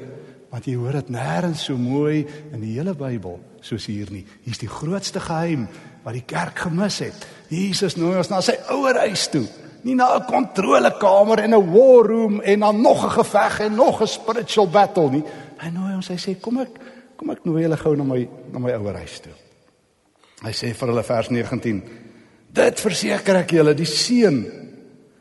want 0.52 0.66
jy 0.66 0.76
hoor 0.76 0.92
dit 0.92 1.10
nêrens 1.10 1.66
so 1.68 1.78
mooi 1.78 2.26
in 2.54 2.62
die 2.62 2.78
hele 2.78 2.94
Bybel 2.94 3.40
soos 3.66 3.88
hier 3.90 4.12
nie. 4.14 4.24
Hier's 4.46 4.62
die 4.62 4.70
grootste 4.70 5.20
geheim 5.20 5.68
wat 6.06 6.14
die 6.14 6.26
kerk 6.26 6.66
gemis 6.68 7.00
het. 7.02 7.28
Jesus 7.50 7.98
nooi 7.98 8.20
ons 8.20 8.30
na 8.30 8.42
sy 8.46 8.56
ouerhuis 8.74 9.26
toe. 9.34 9.46
Nie 9.86 9.96
na 9.98 10.16
'n 10.18 10.26
kontrolekamer 10.26 11.40
en 11.40 11.54
'n 11.54 11.72
war 11.74 12.06
room 12.06 12.42
en 12.42 12.60
dan 12.60 12.82
nog 12.82 13.06
'n 13.06 13.18
geveg 13.22 13.60
en 13.60 13.76
nog 13.76 14.02
'n 14.02 14.08
spiritual 14.08 14.70
battle 14.70 15.10
nie. 15.10 15.24
Hy 15.58 15.70
nooi 15.70 15.96
ons, 15.96 16.08
hy 16.08 16.18
sê 16.18 16.40
kom 16.40 16.60
ek 16.60 16.80
kom 17.18 17.30
ek 17.30 17.46
nooi 17.46 17.62
julle 17.62 17.78
gou 17.78 17.96
na 17.96 18.04
my 18.04 18.28
na 18.52 18.60
my 18.60 18.72
ouerhuis 18.72 19.20
toe. 19.20 19.34
Hy 20.44 20.52
sê 20.52 20.74
vir 20.74 20.88
hulle 20.88 21.04
vers 21.04 21.30
19: 21.30 21.84
Dit 22.52 22.80
verseker 22.80 23.36
ek 23.36 23.52
julle, 23.52 23.74
die 23.74 23.86
seun 23.86 24.46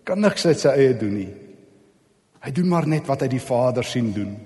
kan 0.04 0.20
niks 0.20 0.46
uit 0.46 0.58
sy 0.58 0.68
eie 0.68 0.94
doen 0.94 1.14
nie. 1.14 1.32
Hy 2.40 2.50
doen 2.50 2.68
maar 2.68 2.86
net 2.86 3.06
wat 3.06 3.20
hy 3.20 3.28
die 3.28 3.40
Vader 3.40 3.84
sien 3.84 4.12
doen. 4.12 4.36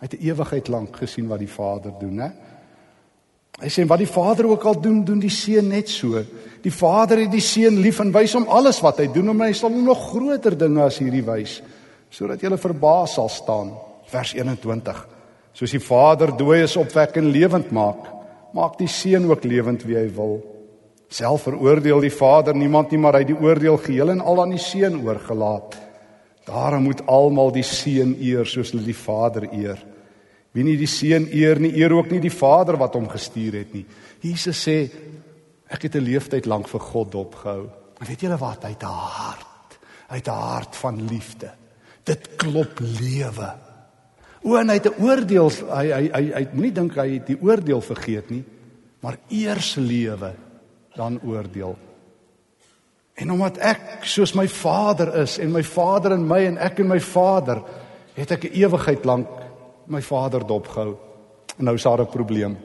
Hy 0.00 0.06
het 0.06 0.14
'n 0.14 0.26
ewigheid 0.26 0.68
lank 0.68 0.96
gesien 0.96 1.28
wat 1.28 1.38
die 1.38 1.48
Vader 1.48 1.92
doen, 2.00 2.18
hè? 2.18 2.30
Hy 3.58 3.70
sê 3.74 3.82
wat 3.90 3.98
die 3.98 4.10
Vader 4.10 4.46
ook 4.52 4.64
al 4.70 4.76
doen, 4.78 5.00
doen 5.02 5.18
die 5.18 5.32
seun 5.34 5.72
net 5.72 5.90
so. 5.90 6.20
Die 6.62 6.74
Vader 6.74 7.24
het 7.24 7.32
die 7.32 7.42
seun 7.42 7.80
lief 7.82 7.98
en 8.02 8.12
wys 8.14 8.36
hom 8.38 8.46
alles 8.54 8.78
wat 8.84 9.00
hy 9.02 9.08
doen, 9.10 9.32
en 9.32 9.42
hy 9.42 9.52
sal 9.56 9.72
hom 9.74 9.86
nog 9.86 10.04
groter 10.12 10.54
dinge 10.58 10.84
as 10.84 11.00
hierdie 11.02 11.24
wys, 11.26 11.58
sodat 12.10 12.42
jy 12.42 12.52
verbaas 12.54 13.16
sal 13.18 13.30
staan. 13.32 13.72
Vers 14.08 14.36
21. 14.38 15.00
Soos 15.58 15.74
die 15.74 15.82
Vader 15.82 16.30
dooies 16.38 16.76
opwek 16.78 17.18
en 17.18 17.32
lewend 17.34 17.72
maak, 17.74 18.06
maak 18.54 18.78
die 18.78 18.88
seun 18.88 19.26
ook 19.28 19.42
lewend 19.44 19.82
wie 19.88 19.98
hy 19.98 20.06
wil. 20.14 20.38
Self 21.10 21.48
veroordeel 21.48 22.04
die 22.04 22.14
Vader 22.14 22.54
niemand 22.54 22.92
nie, 22.92 23.00
maar 23.00 23.18
hy 23.18 23.24
die 23.26 23.36
oordeel 23.36 23.78
geheel 23.80 24.12
en 24.12 24.22
al 24.22 24.42
aan 24.44 24.54
die 24.54 24.62
seun 24.62 25.00
oorgelaat. 25.02 25.74
Daarom 26.46 26.86
moet 26.86 27.02
almal 27.10 27.50
die 27.52 27.66
seun 27.66 28.14
eer 28.22 28.46
soos 28.48 28.70
hulle 28.72 28.86
die 28.86 28.96
Vader 28.96 29.48
eer. 29.50 29.80
Wie 30.52 30.64
nie 30.64 30.76
die 30.76 30.86
seun 30.86 31.28
eer 31.32 31.60
nie, 31.60 31.74
eer 31.76 31.92
ook 31.92 32.10
nie 32.10 32.20
die 32.20 32.32
Vader 32.32 32.78
wat 32.80 32.94
hom 32.94 33.08
gestuur 33.08 33.52
het 33.52 33.74
nie. 33.74 33.84
Jesus 34.20 34.62
sê 34.64 34.90
ek 35.68 35.82
het 35.82 35.96
'n 35.96 36.04
leeftyd 36.04 36.46
lank 36.46 36.68
vir 36.68 36.80
God 36.80 37.14
opgehou. 37.14 37.68
Maar 37.98 38.08
weet 38.08 38.20
julle 38.20 38.38
wat? 38.38 38.62
Hy 38.62 38.70
het 38.70 38.82
'n 38.82 38.86
hart. 38.86 39.78
Hy 40.08 40.16
het 40.16 40.28
'n 40.28 40.30
hart 40.30 40.76
van 40.76 41.08
liefde. 41.08 41.50
Dit 42.04 42.36
klop 42.36 42.78
lewe. 42.80 43.54
O, 44.42 44.56
en 44.56 44.68
hy 44.68 44.74
het 44.74 44.86
'n 44.86 45.02
oordeel. 45.02 45.50
Hy 45.50 45.86
hy 45.92 46.10
hy, 46.12 46.32
hy 46.32 46.48
moenie 46.52 46.72
dink 46.72 46.94
hy 46.94 47.08
het 47.12 47.26
die 47.26 47.40
oordeel 47.40 47.80
vergeet 47.80 48.30
nie, 48.30 48.44
maar 49.00 49.18
eers 49.28 49.74
lewe 49.74 50.34
dan 50.94 51.20
oordeel. 51.22 51.76
En 53.14 53.30
omdat 53.30 53.58
ek 53.58 53.80
soos 54.02 54.34
my 54.34 54.48
Vader 54.48 55.14
is 55.22 55.38
en 55.38 55.52
my 55.52 55.62
Vader 55.62 56.12
in 56.12 56.26
my 56.26 56.44
en 56.46 56.58
ek 56.58 56.78
in 56.78 56.88
my 56.88 57.00
Vader, 57.00 57.62
het 58.14 58.30
ek 58.30 58.44
'n 58.44 58.54
ewigheid 58.54 59.04
lank 59.04 59.26
my 59.88 60.02
Vader 60.02 60.46
dopgehou. 60.46 60.96
En 61.58 61.64
nou 61.64 61.76
is 61.76 61.82
daar 61.82 62.00
'n 62.00 62.06
probleem. 62.06 62.56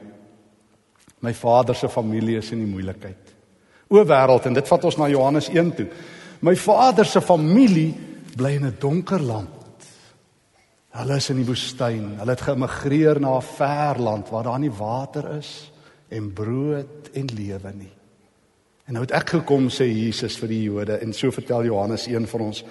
My 1.24 1.34
vader 1.34 1.74
se 1.74 1.88
familie 1.88 2.36
is 2.36 2.50
in 2.52 2.58
die 2.58 2.68
moeilikheid. 2.68 3.32
O 3.88 4.02
wêreld 4.04 4.48
en 4.48 4.56
dit 4.56 4.68
vat 4.68 4.84
ons 4.84 4.96
na 5.00 5.08
Johannes 5.08 5.48
1 5.48 5.74
toe. 5.78 5.86
My 6.44 6.56
vader 6.56 7.06
se 7.08 7.22
familie 7.24 7.94
bly 8.36 8.56
in 8.58 8.66
'n 8.66 8.76
donker 8.78 9.22
land. 9.22 9.48
Hulle 10.94 11.16
is 11.16 11.30
in 11.30 11.36
die 11.36 11.46
woestyn. 11.46 12.18
Hulle 12.18 12.30
het 12.30 12.40
geëmigreer 12.40 13.20
na 13.20 13.36
'n 13.36 13.42
ver 13.42 13.98
land 13.98 14.28
waar 14.28 14.42
daar 14.42 14.58
nie 14.58 14.70
water 14.70 15.36
is 15.38 15.72
en 16.08 16.32
brood 16.32 17.10
en 17.12 17.26
lewe 17.34 17.72
nie. 17.74 17.92
En 18.86 18.92
nou 18.92 19.04
het 19.04 19.12
ek 19.12 19.28
gekom 19.28 19.68
sê 19.68 19.84
Jesus 19.84 20.36
vir 20.36 20.48
die 20.48 20.62
Jode 20.62 21.00
en 21.00 21.12
so 21.12 21.30
vertel 21.30 21.64
Johannes 21.64 22.06
1 22.06 22.26
vir 22.26 22.40
ons 22.40 22.64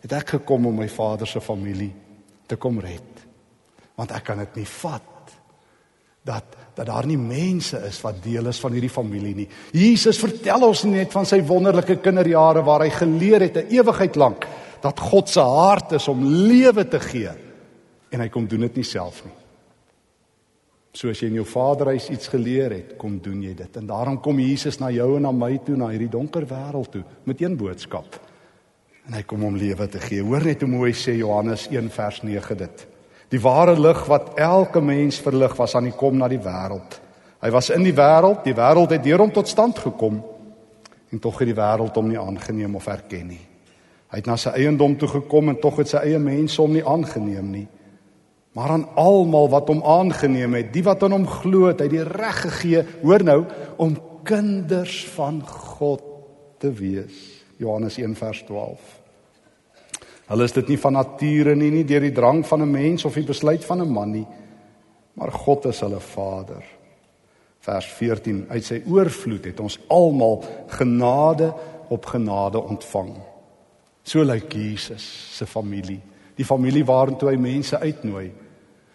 het 0.00 0.12
ek 0.12 0.28
gekom 0.28 0.66
om 0.66 0.76
my 0.76 0.88
vader 0.88 1.26
se 1.26 1.40
familie 1.40 1.92
te 2.46 2.56
kom 2.56 2.80
red. 2.80 3.17
Want 3.98 4.14
ek 4.14 4.24
kan 4.30 4.38
dit 4.44 4.62
nie 4.62 4.68
vat 4.78 5.14
dat 6.28 6.56
dat 6.78 6.86
daar 6.86 7.06
nie 7.10 7.18
mense 7.18 7.80
is 7.88 7.96
wat 8.04 8.20
deel 8.22 8.46
is 8.52 8.60
van 8.62 8.76
hierdie 8.76 8.92
familie 8.92 9.34
nie. 9.34 9.48
Jesus 9.74 10.20
vertel 10.22 10.62
ons 10.68 10.84
net 10.86 11.10
van 11.10 11.26
sy 11.26 11.40
wonderlike 11.42 11.96
kinderjare 12.04 12.62
waar 12.62 12.84
hy 12.84 12.92
geleer 12.94 13.42
het 13.42 13.56
'n 13.56 13.74
ewigheid 13.74 14.14
lank 14.16 14.46
dat 14.80 15.00
God 15.00 15.28
se 15.28 15.40
hart 15.40 15.92
is 15.92 16.08
om 16.08 16.22
lewe 16.24 16.84
te 16.88 17.00
gee 17.00 17.30
en 18.10 18.20
hy 18.20 18.28
kom 18.28 18.46
doen 18.46 18.60
dit 18.60 18.76
nie 18.76 18.84
self 18.84 19.24
nie. 19.24 19.34
Soos 20.92 21.20
jy 21.20 21.26
in 21.26 21.34
jou 21.34 21.44
vaderhuis 21.44 22.08
iets 22.10 22.28
geleer 22.28 22.70
het, 22.70 22.96
kom 22.96 23.18
doen 23.18 23.42
jy 23.42 23.54
dit. 23.54 23.76
En 23.76 23.86
daarom 23.86 24.20
kom 24.20 24.38
Jesus 24.38 24.78
na 24.78 24.90
jou 24.90 25.16
en 25.16 25.22
na 25.22 25.32
my 25.32 25.58
toe 25.58 25.76
na 25.76 25.88
hierdie 25.88 26.08
donker 26.08 26.46
wêreld 26.46 26.90
toe 26.90 27.04
met 27.24 27.40
een 27.40 27.56
boodskap. 27.56 28.20
En 29.06 29.12
hy 29.12 29.22
kom 29.22 29.44
om 29.44 29.56
lewe 29.56 29.88
te 29.88 30.00
gee. 30.00 30.22
Hoor 30.22 30.44
net 30.44 30.60
hoe 30.60 30.70
mooi 30.70 30.92
sê 30.92 31.16
Johannes 31.16 31.68
1 31.70 31.90
vers 31.90 32.22
9 32.22 32.56
dit. 32.56 32.86
Die 33.28 33.40
ware 33.40 33.74
lig 33.76 34.00
wat 34.08 34.38
elke 34.40 34.80
mens 34.80 35.18
verlig 35.20 35.56
was 35.58 35.74
aan 35.76 35.90
die 35.90 35.96
kom 35.96 36.16
na 36.16 36.28
die 36.28 36.40
wêreld. 36.40 36.96
Hy 37.44 37.50
was 37.54 37.70
in 37.70 37.84
die 37.86 37.94
wêreld, 37.94 38.42
die 38.46 38.56
wêreld 38.56 38.94
het 38.94 39.04
deur 39.04 39.22
hom 39.22 39.32
tot 39.34 39.48
stand 39.48 39.78
gekom 39.78 40.22
en 41.08 41.20
tog 41.22 41.38
het 41.40 41.48
die 41.50 41.56
wêreld 41.56 41.96
hom 41.96 42.08
nie 42.08 42.20
aangeneem 42.20 42.74
of 42.76 42.88
erken 42.88 43.28
nie. 43.30 43.44
Hy 44.08 44.20
het 44.22 44.28
na 44.28 44.38
sy 44.40 44.54
eiendom 44.56 44.96
toe 44.98 45.08
gekom 45.12 45.52
en 45.52 45.60
tog 45.60 45.82
het 45.82 45.92
sy 45.92 46.00
eie 46.08 46.20
mense 46.20 46.60
hom 46.60 46.72
nie 46.72 46.84
aangeneem 46.84 47.50
nie. 47.52 47.66
Maar 48.56 48.74
aan 48.74 48.86
almal 48.98 49.50
wat 49.52 49.68
hom 49.70 49.82
aangeneem 49.84 50.56
het, 50.58 50.72
die 50.72 50.82
wat 50.82 51.04
aan 51.04 51.14
hom 51.14 51.26
glo, 51.28 51.68
het 51.68 51.84
hy 51.84 51.90
die 51.92 52.04
reg 52.04 52.40
gegee, 52.46 52.84
hoor 53.04 53.24
nou, 53.24 53.42
om 53.76 53.94
kinders 54.26 55.04
van 55.14 55.42
God 55.46 56.02
te 56.58 56.72
wees. 56.74 57.20
Johannes 57.60 58.00
1 58.00 58.16
vers 58.18 58.42
12. 58.48 58.97
Hulle 60.28 60.44
is 60.44 60.52
dit 60.52 60.74
nie 60.74 60.78
van 60.80 60.98
nature 60.98 61.54
nie, 61.56 61.70
nie 61.72 61.86
deur 61.88 62.04
die 62.04 62.12
drang 62.12 62.42
van 62.46 62.62
'n 62.62 62.70
mens 62.70 63.04
of 63.04 63.14
die 63.14 63.24
besluit 63.24 63.64
van 63.64 63.80
'n 63.80 63.92
man 63.92 64.10
nie, 64.12 64.26
maar 65.14 65.32
God 65.32 65.66
is 65.66 65.80
hulle 65.80 66.00
Vader. 66.00 66.64
Vers 67.60 67.86
14: 67.86 68.46
Uit 68.48 68.64
sy 68.64 68.82
oorvloed 68.86 69.44
het 69.44 69.60
ons 69.60 69.78
almal 69.88 70.44
genade 70.66 71.54
op 71.88 72.06
genade 72.06 72.60
ontvang. 72.60 73.16
So 74.02 74.22
lyk 74.22 74.52
Jesus 74.52 75.36
se 75.36 75.46
familie, 75.46 76.00
die 76.36 76.44
familie 76.44 76.84
waartoe 76.84 77.30
hy 77.30 77.36
mense 77.36 77.80
uitnooi. 77.80 78.32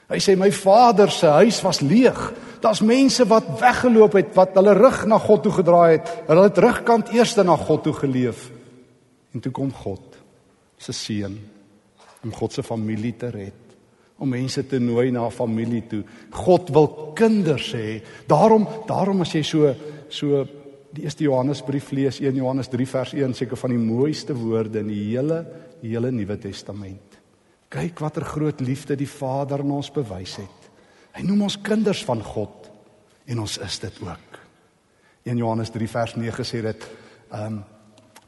Hy 0.09 0.19
sê 0.19 0.37
my 0.37 0.51
Vader 0.51 1.11
se 1.11 1.27
huis 1.27 1.61
was 1.61 1.81
leeg. 1.81 2.33
Daar's 2.61 2.81
mense 2.81 3.25
wat 3.25 3.59
weggeloop 3.59 4.13
het, 4.13 4.35
wat 4.35 4.53
hulle 4.53 4.73
rug 4.73 5.05
na 5.05 5.17
God 5.17 5.43
toe 5.43 5.51
gedraai 5.51 5.91
het. 5.91 6.23
Hulle 6.27 6.43
het 6.43 6.53
terugkant 6.53 7.13
eers 7.13 7.35
na 7.35 7.55
God 7.55 7.83
toe 7.83 7.93
geleef. 7.93 8.51
En 9.33 9.39
toe 9.39 9.51
kom 9.51 9.73
God 9.73 10.12
se 10.83 10.95
seun 10.95 11.37
om 12.23 12.31
God 12.31 12.53
se 12.55 12.63
familie 12.63 13.15
te 13.19 13.31
red 13.33 13.63
om 14.23 14.29
mense 14.29 14.63
te 14.69 14.79
nooi 14.79 15.11
na 15.11 15.25
familie 15.33 15.83
toe. 15.89 16.03
God 16.31 16.69
wil 16.73 16.89
kinders 17.17 17.73
hê. 17.75 18.01
Daarom 18.29 18.67
daarom 18.87 19.23
as 19.25 19.33
jy 19.35 19.43
so 19.47 19.73
so 20.13 20.43
die 20.93 21.07
eerste 21.07 21.25
Johannesbrief 21.25 21.89
lees 21.95 22.19
1 22.21 22.37
Johannes 22.37 22.69
3 22.69 22.85
vers 22.85 23.13
1 23.17 23.33
seker 23.33 23.57
van 23.57 23.73
die 23.73 23.81
mooiste 23.81 24.35
woorde 24.37 24.83
in 24.83 24.91
die 24.93 25.01
hele 25.09 25.41
die 25.81 25.95
hele 25.95 26.11
Nuwe 26.13 26.37
Testament. 26.39 27.17
Kyk 27.73 27.99
watter 27.99 28.25
groot 28.29 28.61
liefde 28.61 28.95
die 28.95 29.09
Vader 29.09 29.63
aan 29.63 29.73
ons 29.79 29.89
bewys 29.91 30.37
het. 30.37 30.69
Hy 31.17 31.25
noem 31.25 31.47
ons 31.49 31.57
kinders 31.65 32.03
van 32.05 32.21
God 32.23 32.69
en 33.25 33.41
ons 33.41 33.57
is 33.65 33.79
dit 33.81 33.99
ook. 34.05 34.39
1 35.25 35.39
Johannes 35.39 35.71
3 35.73 35.89
vers 35.89 36.15
9 36.19 36.47
sê 36.47 36.63
dit 36.69 36.89
ehm 37.33 37.59
um, 37.59 37.61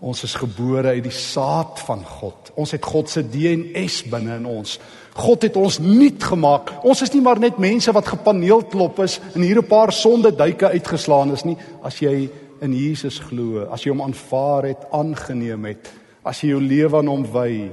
Ons 0.05 0.21
is 0.21 0.35
gebore 0.37 0.91
uit 0.93 1.07
die 1.07 1.13
saad 1.13 1.79
van 1.87 2.03
God. 2.05 2.51
Ons 2.61 2.75
het 2.75 2.85
God 2.85 3.09
se 3.09 3.23
DNS 3.25 4.03
binne 4.11 4.35
in 4.37 4.45
ons. 4.45 4.77
God 5.17 5.47
het 5.47 5.55
ons 5.57 5.79
nuut 5.81 6.21
gemaak. 6.29 6.69
Ons 6.85 7.01
is 7.07 7.13
nie 7.15 7.23
maar 7.25 7.41
net 7.41 7.57
mense 7.61 7.89
wat 7.95 8.11
gepaneel 8.13 8.67
klop 8.69 9.01
is 9.01 9.17
en 9.33 9.41
hier 9.41 9.57
'n 9.57 9.67
paar 9.67 9.91
sonde 9.91 10.29
duike 10.35 10.69
uitgeslaan 10.69 11.31
is 11.33 11.43
nie. 11.43 11.57
As 11.81 11.99
jy 11.99 12.29
in 12.61 12.73
Jesus 12.73 13.19
glo, 13.19 13.65
as 13.71 13.83
jy 13.83 13.89
hom 13.89 14.01
aanvaar 14.01 14.63
het, 14.63 14.85
aangeneem 14.91 15.65
het, 15.65 15.89
as 16.23 16.41
jy 16.41 16.49
jou 16.49 16.61
lewe 16.61 16.97
aan 16.97 17.07
hom 17.07 17.25
wy, 17.25 17.71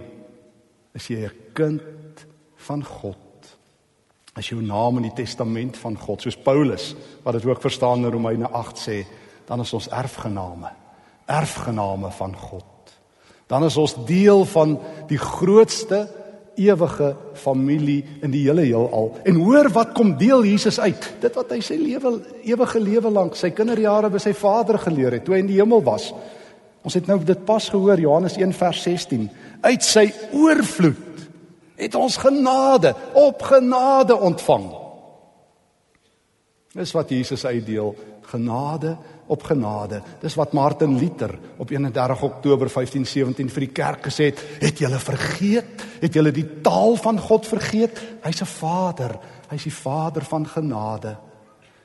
is 0.94 1.08
jy 1.08 1.26
'n 1.26 1.32
kind 1.52 2.26
van 2.56 2.82
God. 2.84 3.16
As 4.34 4.48
jou 4.48 4.62
naam 4.62 4.96
in 4.96 5.02
die 5.02 5.24
testament 5.24 5.76
van 5.76 5.98
God, 5.98 6.22
soos 6.22 6.36
Paulus 6.36 6.94
wat 7.24 7.34
dit 7.34 7.44
ook 7.44 7.60
verstaan 7.60 8.04
in 8.04 8.10
Romeine 8.10 8.48
8 8.48 8.78
sê, 8.78 9.04
dan 9.46 9.60
is 9.60 9.72
ons 9.72 9.88
erfgename 9.88 10.81
erfgename 11.26 12.10
van 12.10 12.36
God. 12.36 12.64
Dan 13.46 13.64
is 13.64 13.76
ons 13.76 13.94
deel 14.06 14.44
van 14.48 14.78
die 15.10 15.20
grootste 15.20 16.06
ewige 16.56 17.14
familie 17.34 18.04
in 18.22 18.32
die 18.32 18.44
hele 18.46 18.64
heelal. 18.66 19.12
En 19.24 19.40
hoor 19.40 19.70
wat 19.72 19.92
kom 19.96 20.14
deel 20.20 20.44
Jesus 20.44 20.80
uit? 20.80 21.08
Dit 21.20 21.36
wat 21.36 21.52
hy 21.54 21.60
sy 21.64 21.78
lewe 21.80 22.14
ewige 22.44 22.80
lewe 22.80 23.12
lank, 23.12 23.36
sy 23.36 23.52
kinderjare 23.56 24.10
by 24.12 24.20
sy 24.22 24.34
Vader 24.36 24.78
geleer 24.82 25.16
het 25.16 25.24
toe 25.26 25.36
hy 25.36 25.42
in 25.44 25.50
die 25.50 25.60
hemel 25.60 25.84
was. 25.84 26.10
Ons 26.82 26.98
het 26.98 27.08
nou 27.08 27.18
dit 27.24 27.44
pas 27.46 27.68
gehoor 27.70 28.00
Johannes 28.00 28.36
1 28.36 28.52
vers 28.58 28.82
16. 28.84 29.28
Uit 29.62 29.86
sy 29.86 30.08
oorvloed 30.34 31.08
het 31.82 31.94
ons 31.98 32.16
genade 32.20 32.92
op 33.18 33.42
genade 33.46 34.16
ontvang. 34.16 34.68
Dis 36.72 36.92
wat 36.96 37.10
Jesus 37.12 37.44
uitdeel, 37.44 37.92
genade 38.32 38.96
op 39.26 39.42
genade. 39.42 40.02
Dis 40.20 40.34
wat 40.34 40.52
Martin 40.52 40.98
Luther 40.98 41.38
op 41.56 41.70
31 41.70 42.22
Oktober 42.22 42.70
1517 42.72 43.50
vir 43.50 43.66
die 43.66 43.74
kerk 43.74 44.06
gesê 44.08 44.30
het, 44.30 44.42
het 44.60 44.78
julle 44.82 44.98
vergeet? 44.98 45.84
Het 46.02 46.14
julle 46.14 46.32
die 46.34 46.46
taal 46.64 46.96
van 46.96 47.20
God 47.20 47.46
vergeet? 47.46 48.00
Hy's 48.22 48.42
'n 48.42 48.50
Vader. 48.50 49.18
Hy's 49.50 49.62
die 49.62 49.74
Vader 49.74 50.24
van 50.24 50.46
genade. 50.46 51.16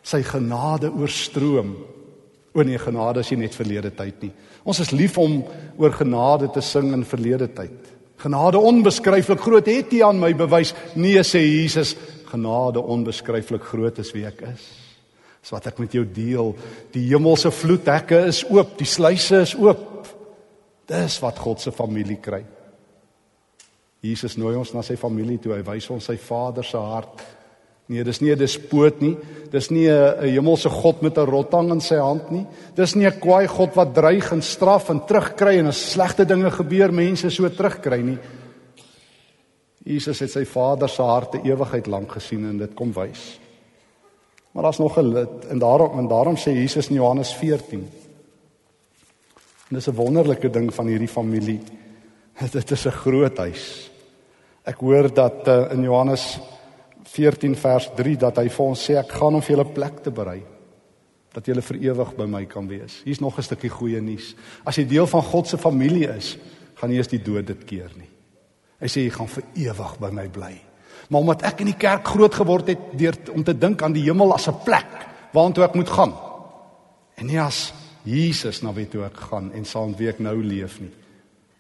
Sy 0.02 0.24
genade 0.24 0.92
oorstroom. 0.92 1.76
O 2.54 2.64
nee, 2.64 2.78
genade 2.78 3.20
is 3.20 3.30
nie 3.30 3.40
net 3.46 3.56
verlede 3.56 3.92
tyd 3.92 4.22
nie. 4.22 4.32
Ons 4.64 4.80
is 4.80 4.92
lief 4.92 5.18
om 5.18 5.44
oor 5.78 5.92
genade 5.92 6.50
te 6.50 6.62
sing 6.62 6.94
in 6.94 7.06
verlede 7.06 7.48
tyd. 7.54 7.98
Genade 8.18 8.58
onbeskryflik 8.58 9.40
groot 9.40 9.66
het 9.66 9.94
U 9.94 10.02
aan 10.02 10.20
my 10.20 10.34
bewys. 10.36 10.74
Nee 10.96 11.22
sê 11.24 11.44
Jesus, 11.44 11.96
genade 12.26 12.82
onbeskryflik 12.82 13.64
groot 13.64 14.00
is 14.00 14.12
wie 14.12 14.26
ek 14.26 14.42
is. 14.42 14.87
Dis 15.42 15.54
wat 15.54 15.68
ek 15.68 15.80
met 15.80 15.94
jou 15.94 16.06
deel. 16.06 16.54
Die 16.92 17.08
hemelse 17.10 17.52
vloedhekke 17.52 18.26
is 18.28 18.44
oop, 18.50 18.78
die 18.78 18.90
sluise 18.90 19.42
is 19.42 19.56
oop. 19.56 20.08
Dis 20.88 21.20
wat 21.24 21.40
God 21.40 21.62
se 21.62 21.72
familie 21.72 22.20
kry. 22.24 22.44
Jesus 24.04 24.38
nooi 24.38 24.56
ons 24.56 24.74
na 24.76 24.84
sy 24.86 24.96
familie 25.00 25.40
toe. 25.42 25.56
Hy 25.58 25.64
wys 25.68 25.90
ons 25.92 26.06
sy 26.08 26.16
Vader 26.22 26.66
se 26.66 26.80
hart. 26.80 27.24
Nee, 27.88 28.04
dis 28.04 28.20
nie 28.22 28.32
'n 28.32 28.38
despoot 28.38 29.02
nie. 29.02 29.16
Dis 29.52 29.70
nie 29.72 29.88
'n 29.88 30.20
hemelse 30.22 30.70
God 30.70 31.02
met 31.02 31.18
'n 31.18 31.26
rotang 31.26 31.72
in 31.72 31.82
sy 31.82 31.96
hand 31.96 32.32
nie. 32.32 32.46
Dis 32.76 32.96
nie 32.96 33.08
'n 33.08 33.20
kwaai 33.20 33.48
God 33.48 33.76
wat 33.76 33.96
dreig 33.96 34.32
en 34.32 34.42
straf 34.42 34.90
en 34.90 35.06
terugkry 35.06 35.60
en 35.60 35.68
as 35.68 35.92
slegte 35.92 36.26
dinge 36.26 36.52
gebeur, 36.52 36.92
mense 36.92 37.30
so 37.30 37.50
terugkry 37.50 38.02
nie. 38.02 38.18
Jesus 39.86 40.20
het 40.20 40.32
sy 40.32 40.46
Vader 40.46 40.90
se 40.90 41.02
hart 41.02 41.32
te 41.32 41.42
ewigheid 41.44 41.88
lank 41.88 42.12
gesien 42.12 42.46
en 42.46 42.58
dit 42.58 42.74
kom 42.76 42.92
wys. 42.92 43.40
Maar 44.58 44.66
daar's 44.66 44.78
nog 44.78 44.98
'n 44.98 45.14
lid 45.14 45.46
en 45.48 45.60
daarom 45.60 46.00
en 46.00 46.08
daarom 46.08 46.36
sê 46.36 46.50
Jesus 46.52 46.88
in 46.88 46.96
Johannes 46.96 47.34
14. 47.34 47.90
En 49.68 49.76
dis 49.76 49.88
'n 49.88 49.94
wonderlike 49.94 50.50
ding 50.50 50.74
van 50.74 50.88
hierdie 50.88 51.08
familie. 51.08 51.62
Dit 52.52 52.72
is 52.72 52.86
'n 52.86 52.90
groot 52.92 53.38
huis. 53.38 53.92
Ek 54.64 54.80
hoor 54.80 55.14
dat 55.14 55.48
uh, 55.48 55.72
in 55.72 55.82
Johannes 55.82 56.40
14 57.04 57.56
vers 57.56 57.90
3 57.96 58.18
dat 58.18 58.36
hy 58.36 58.50
vir 58.50 58.66
ons 58.66 58.90
sê 58.90 58.96
ek 58.98 59.12
gaan 59.12 59.36
om 59.36 59.42
vir 59.42 59.56
julle 59.56 59.72
plek 59.72 60.00
te 60.00 60.12
berei 60.12 60.44
dat 61.32 61.46
julle 61.46 61.62
vir 61.62 61.78
ewig 61.78 62.16
by 62.16 62.26
my 62.26 62.46
kan 62.46 62.68
wees. 62.68 63.02
Hier's 63.04 63.20
nog 63.20 63.38
'n 63.38 63.44
stukkie 63.44 63.70
goeie 63.70 64.02
nuus. 64.02 64.36
As 64.64 64.76
jy 64.76 64.86
deel 64.88 65.08
van 65.08 65.22
God 65.22 65.48
se 65.48 65.58
familie 65.58 66.08
is, 66.08 66.38
gaan 66.74 66.90
nie 66.90 66.98
eens 66.98 67.08
die 67.08 67.22
dood 67.22 67.48
dit 67.48 67.64
keer 67.64 67.92
nie. 67.96 68.10
Hy 68.80 68.88
sê 68.88 69.02
jy 69.02 69.10
gaan 69.10 69.28
vir 69.28 69.44
ewig 69.54 70.00
by 70.00 70.10
my 70.10 70.30
bly. 70.30 70.62
Maar 71.08 71.20
omdat 71.24 71.42
ek 71.48 71.60
in 71.64 71.72
die 71.72 71.80
kerk 71.80 72.08
groot 72.08 72.36
geword 72.36 72.68
het 72.68 72.80
deur 73.00 73.16
om 73.34 73.44
te 73.44 73.56
dink 73.58 73.82
aan 73.82 73.96
die 73.96 74.04
hemel 74.04 74.34
as 74.34 74.48
'n 74.48 74.64
plek 74.64 74.90
waartoe 75.34 75.64
ek 75.64 75.76
moet 75.76 75.90
gaan. 75.90 76.14
En 77.16 77.26
nie 77.26 77.42
as 77.42 77.74
Jesus 78.04 78.62
na 78.62 78.74
wie 78.74 78.88
toe 78.88 79.04
ek 79.06 79.18
gaan 79.18 79.52
en 79.54 79.66
saam 79.66 79.96
wie 79.96 80.10
ek 80.10 80.20
nou 80.20 80.44
leef 80.44 80.80
nie. 80.80 80.92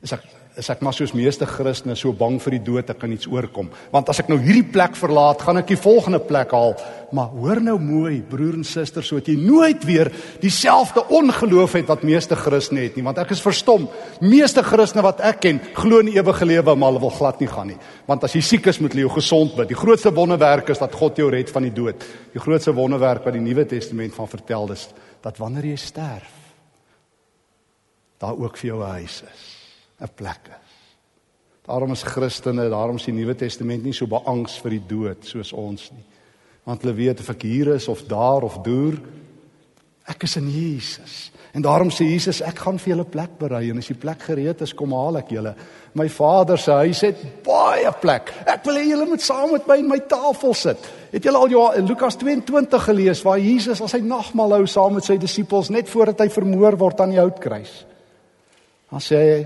Is 0.01 0.12
ek 0.12 0.24
is 0.57 0.69
ek 0.73 0.79
maar 0.81 0.95
soos 0.95 1.13
meeste 1.13 1.45
Christene 1.45 1.95
so 1.97 2.11
bang 2.17 2.39
vir 2.41 2.55
die 2.57 2.63
dood 2.65 2.89
ek 2.89 2.97
kan 3.01 3.11
iets 3.13 3.27
oorkom. 3.29 3.69
Want 3.93 4.09
as 4.09 4.21
ek 4.23 4.29
nou 4.31 4.39
hierdie 4.41 4.65
plek 4.73 4.95
verlaat, 4.97 5.43
gaan 5.45 5.59
ek 5.61 5.69
die 5.69 5.79
volgende 5.79 6.19
plek 6.23 6.53
haal. 6.55 6.73
Maar 7.15 7.33
hoor 7.37 7.61
nou 7.63 7.75
mooi, 7.79 8.21
broer 8.25 8.57
en 8.57 8.65
suster, 8.67 9.05
so 9.05 9.19
dat 9.21 9.29
jy 9.29 9.37
nooit 9.39 9.85
weer 9.87 10.09
dieselfde 10.41 11.03
ongeloof 11.13 11.77
het 11.77 11.91
wat 11.91 12.05
meeste 12.07 12.35
Christene 12.39 12.87
het 12.87 12.97
nie, 12.97 13.05
want 13.05 13.21
ek 13.21 13.35
is 13.35 13.43
verstom. 13.43 13.85
Meeste 14.23 14.63
Christene 14.65 15.05
wat 15.05 15.21
ek 15.25 15.43
ken, 15.45 15.61
glo 15.77 16.01
in 16.03 16.09
ewige 16.15 16.47
lewe, 16.49 16.75
maar 16.75 16.91
hulle 16.91 17.03
wil 17.05 17.13
glad 17.19 17.43
nie 17.43 17.51
gaan 17.51 17.71
nie. 17.73 17.79
Want 18.09 18.25
as 18.25 18.35
jy 18.35 18.41
siek 18.45 18.71
is, 18.71 18.81
moet 18.81 18.97
jy 18.97 19.05
jou 19.05 19.13
gesond 19.17 19.53
bid. 19.57 19.69
Die 19.69 19.77
grootste 19.77 20.13
wonderwerk 20.15 20.73
is 20.73 20.81
dat 20.81 20.95
God 20.97 21.21
jou 21.21 21.29
red 21.33 21.53
van 21.53 21.67
die 21.69 21.75
dood. 21.75 22.07
Die 22.33 22.41
grootste 22.41 22.73
wonderwerk 22.75 23.27
wat 23.27 23.37
die 23.37 23.43
Nuwe 23.45 23.67
Testament 23.69 24.17
van 24.17 24.31
vertel 24.31 24.73
is 24.73 24.89
dat 25.21 25.37
wanneer 25.41 25.69
jy 25.69 25.77
sterf, 25.81 26.33
daar 28.17 28.37
ook 28.37 28.57
vir 28.57 28.69
jou 28.69 28.81
'n 28.81 28.91
huis 28.97 29.21
is, 29.21 29.56
'n 30.01 30.10
plek 30.16 30.50
is. 30.50 30.75
Daarom 31.68 31.92
is 31.92 32.04
Christene, 32.04 32.70
daarom 32.70 32.96
is 32.96 33.04
die 33.06 33.13
Nuwe 33.13 33.36
Testament 33.36 33.84
nie 33.84 33.94
so 33.94 34.08
beangs 34.08 34.56
vir 34.63 34.77
die 34.77 34.84
dood 34.88 35.25
soos 35.27 35.54
ons 35.54 35.89
nie. 35.92 36.06
Want 36.63 36.84
hulle 36.84 36.96
weet 36.96 37.20
of 37.20 37.30
ek 37.30 37.42
hier 37.42 37.74
is 37.75 37.88
of 37.88 38.06
daar 38.08 38.46
of 38.48 38.62
deur, 38.63 38.96
ek 40.08 40.24
is 40.24 40.38
in 40.39 40.48
Jesus. 40.51 41.32
En 41.51 41.63
daarom 41.66 41.89
sê 41.92 42.06
Jesus, 42.06 42.39
ek 42.46 42.60
gaan 42.63 42.77
vir 42.80 42.94
julle 42.94 43.06
plek 43.10 43.36
berei 43.39 43.66
en 43.72 43.82
as 43.82 43.89
die 43.89 43.98
plek 44.00 44.22
gereed 44.30 44.62
is, 44.63 44.74
kom 44.77 44.94
haal 44.96 45.20
ek 45.20 45.32
julle. 45.34 45.56
My 45.98 46.08
Vader 46.12 46.60
se 46.62 46.75
huis 46.84 47.01
het 47.04 47.24
baie 47.44 47.92
plek. 48.01 48.32
Ek 48.46 48.63
wil 48.68 48.80
hê 48.80 48.86
julle 48.92 49.08
moet 49.10 49.24
saam 49.25 49.51
met 49.56 49.68
my 49.68 49.77
in 49.82 49.89
my 49.89 50.00
tafel 50.08 50.54
sit. 50.56 50.88
Het 51.12 51.27
julle 51.27 51.42
al 51.42 51.51
jou 51.51 51.63
Lukas 51.88 52.20
22 52.22 52.86
gelees 52.92 53.24
waar 53.25 53.42
Jesus 53.42 53.82
as 53.84 53.96
hy 53.98 54.04
nagmaal 54.06 54.60
hou 54.60 54.68
saam 54.70 54.96
met 55.00 55.08
sy 55.08 55.18
disippels 55.20 55.72
net 55.74 55.89
voordat 55.92 56.24
hy 56.24 56.30
vermoor 56.32 56.77
word 56.80 57.01
aan 57.04 57.16
die 57.16 57.24
houtkruis? 57.24 57.74
Dan 58.92 59.04
sê 59.04 59.24
hy 59.24 59.39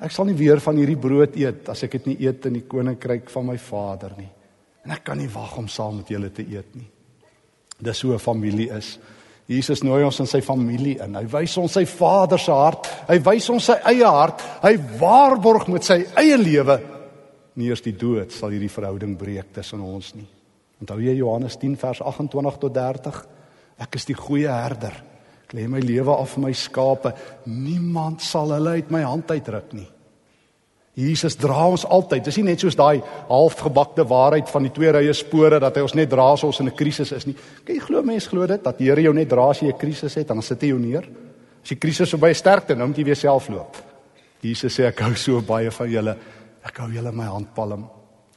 ek 0.00 0.12
sal 0.12 0.26
nie 0.28 0.36
weer 0.36 0.60
van 0.60 0.76
hierdie 0.76 0.98
brood 1.00 1.36
eet 1.36 1.68
as 1.72 1.82
ek 1.86 1.98
dit 1.98 2.06
nie 2.06 2.16
eet 2.26 2.46
in 2.46 2.58
die 2.58 2.66
koninkryk 2.68 3.30
van 3.32 3.46
my 3.46 3.56
Vader 3.58 4.12
nie. 4.18 4.28
En 4.84 4.92
ek 4.94 5.04
kan 5.04 5.18
nie 5.18 5.30
wag 5.32 5.56
om 5.58 5.68
saam 5.68 5.96
met 5.96 6.10
julle 6.12 6.30
te 6.30 6.42
eet 6.42 6.74
nie. 6.76 6.88
Dis 7.78 7.98
so 7.98 8.12
'n 8.12 8.18
familie 8.18 8.70
is. 8.70 8.98
Jesus 9.46 9.82
nooi 9.82 10.02
ons 10.04 10.20
in 10.20 10.26
sy 10.26 10.40
familie 10.40 10.98
in. 11.02 11.14
Hy 11.14 11.24
wys 11.24 11.56
ons 11.56 11.72
sy 11.72 11.84
Vader 11.84 12.38
se 12.38 12.50
hart. 12.50 12.86
Hy 13.08 13.18
wys 13.18 13.50
ons 13.50 13.64
sy 13.64 13.76
eie 13.84 14.04
hart. 14.04 14.42
Hy 14.62 14.76
waarborg 14.98 15.68
met 15.68 15.84
sy 15.84 16.04
eie 16.16 16.36
lewe 16.36 16.80
nie 17.56 17.70
eers 17.70 17.82
die 17.84 17.96
dood 17.96 18.32
sal 18.32 18.50
hierdie 18.50 18.72
verhouding 18.72 19.16
breek 19.16 19.52
tussen 19.52 19.80
ons 19.80 20.14
nie. 20.14 20.26
Onthou 20.80 20.98
jy 21.00 21.14
Johannes 21.16 21.56
10 21.56 21.76
vers 21.80 22.02
28 22.04 22.58
tot 22.60 22.74
30? 22.74 23.20
Ek 23.78 23.94
is 23.96 24.04
die 24.04 24.14
goeie 24.14 24.52
herder. 24.52 24.92
Ek 25.46 25.54
lê 25.54 25.68
my 25.70 25.78
lewe 25.78 26.10
af 26.10 26.34
vir 26.34 26.42
my 26.42 26.52
skape. 26.52 27.12
Niemand 27.46 28.20
sal 28.20 28.50
hulle 28.50 28.80
uit 28.80 28.90
my 28.90 29.04
hand 29.06 29.30
uitruk 29.30 29.72
nie. 29.78 29.86
Jesus 30.96 31.36
dra 31.36 31.66
ons 31.68 31.84
altyd. 31.84 32.24
Dis 32.24 32.38
nie 32.40 32.48
net 32.48 32.62
soos 32.64 32.76
daai 32.78 33.02
halfgebakte 33.28 34.06
waarheid 34.08 34.48
van 34.48 34.64
die 34.64 34.72
twee 34.72 34.90
rye 34.96 35.12
spore 35.14 35.60
dat 35.60 35.76
hy 35.76 35.84
ons 35.84 35.94
net 35.94 36.08
dra 36.10 36.30
as 36.32 36.44
ons 36.48 36.60
in 36.60 36.68
'n 36.68 36.76
krisis 36.76 37.12
is 37.12 37.26
nie. 37.26 37.36
Kyk, 37.64 37.82
glo 37.82 38.02
mense 38.02 38.28
glo 38.28 38.46
dit 38.46 38.62
dat 38.64 38.78
die 38.78 38.88
Here 38.88 39.02
jou 39.02 39.12
net 39.12 39.28
dra 39.28 39.50
as 39.50 39.60
jy 39.60 39.68
'n 39.68 39.78
krisis 39.78 40.14
het, 40.14 40.28
dan 40.28 40.42
sit 40.42 40.62
hy 40.62 40.68
jou 40.68 40.78
neer. 40.78 41.04
As 41.62 41.68
die 41.68 41.76
krisis 41.76 42.10
verby 42.10 42.32
sterkte, 42.32 42.74
nou 42.74 42.86
moet 42.88 42.96
jy 42.96 43.04
weer 43.04 43.16
self 43.16 43.48
loop. 43.48 43.76
Jesus 44.40 44.72
sê 44.72 44.86
ek 44.86 45.00
hou 45.00 45.14
so 45.14 45.40
baie 45.42 45.70
van 45.70 45.90
julle. 45.90 46.16
Ek 46.64 46.78
hou 46.78 46.88
julle 46.90 47.08
in 47.08 47.16
my 47.16 47.26
handpalm. 47.26 47.88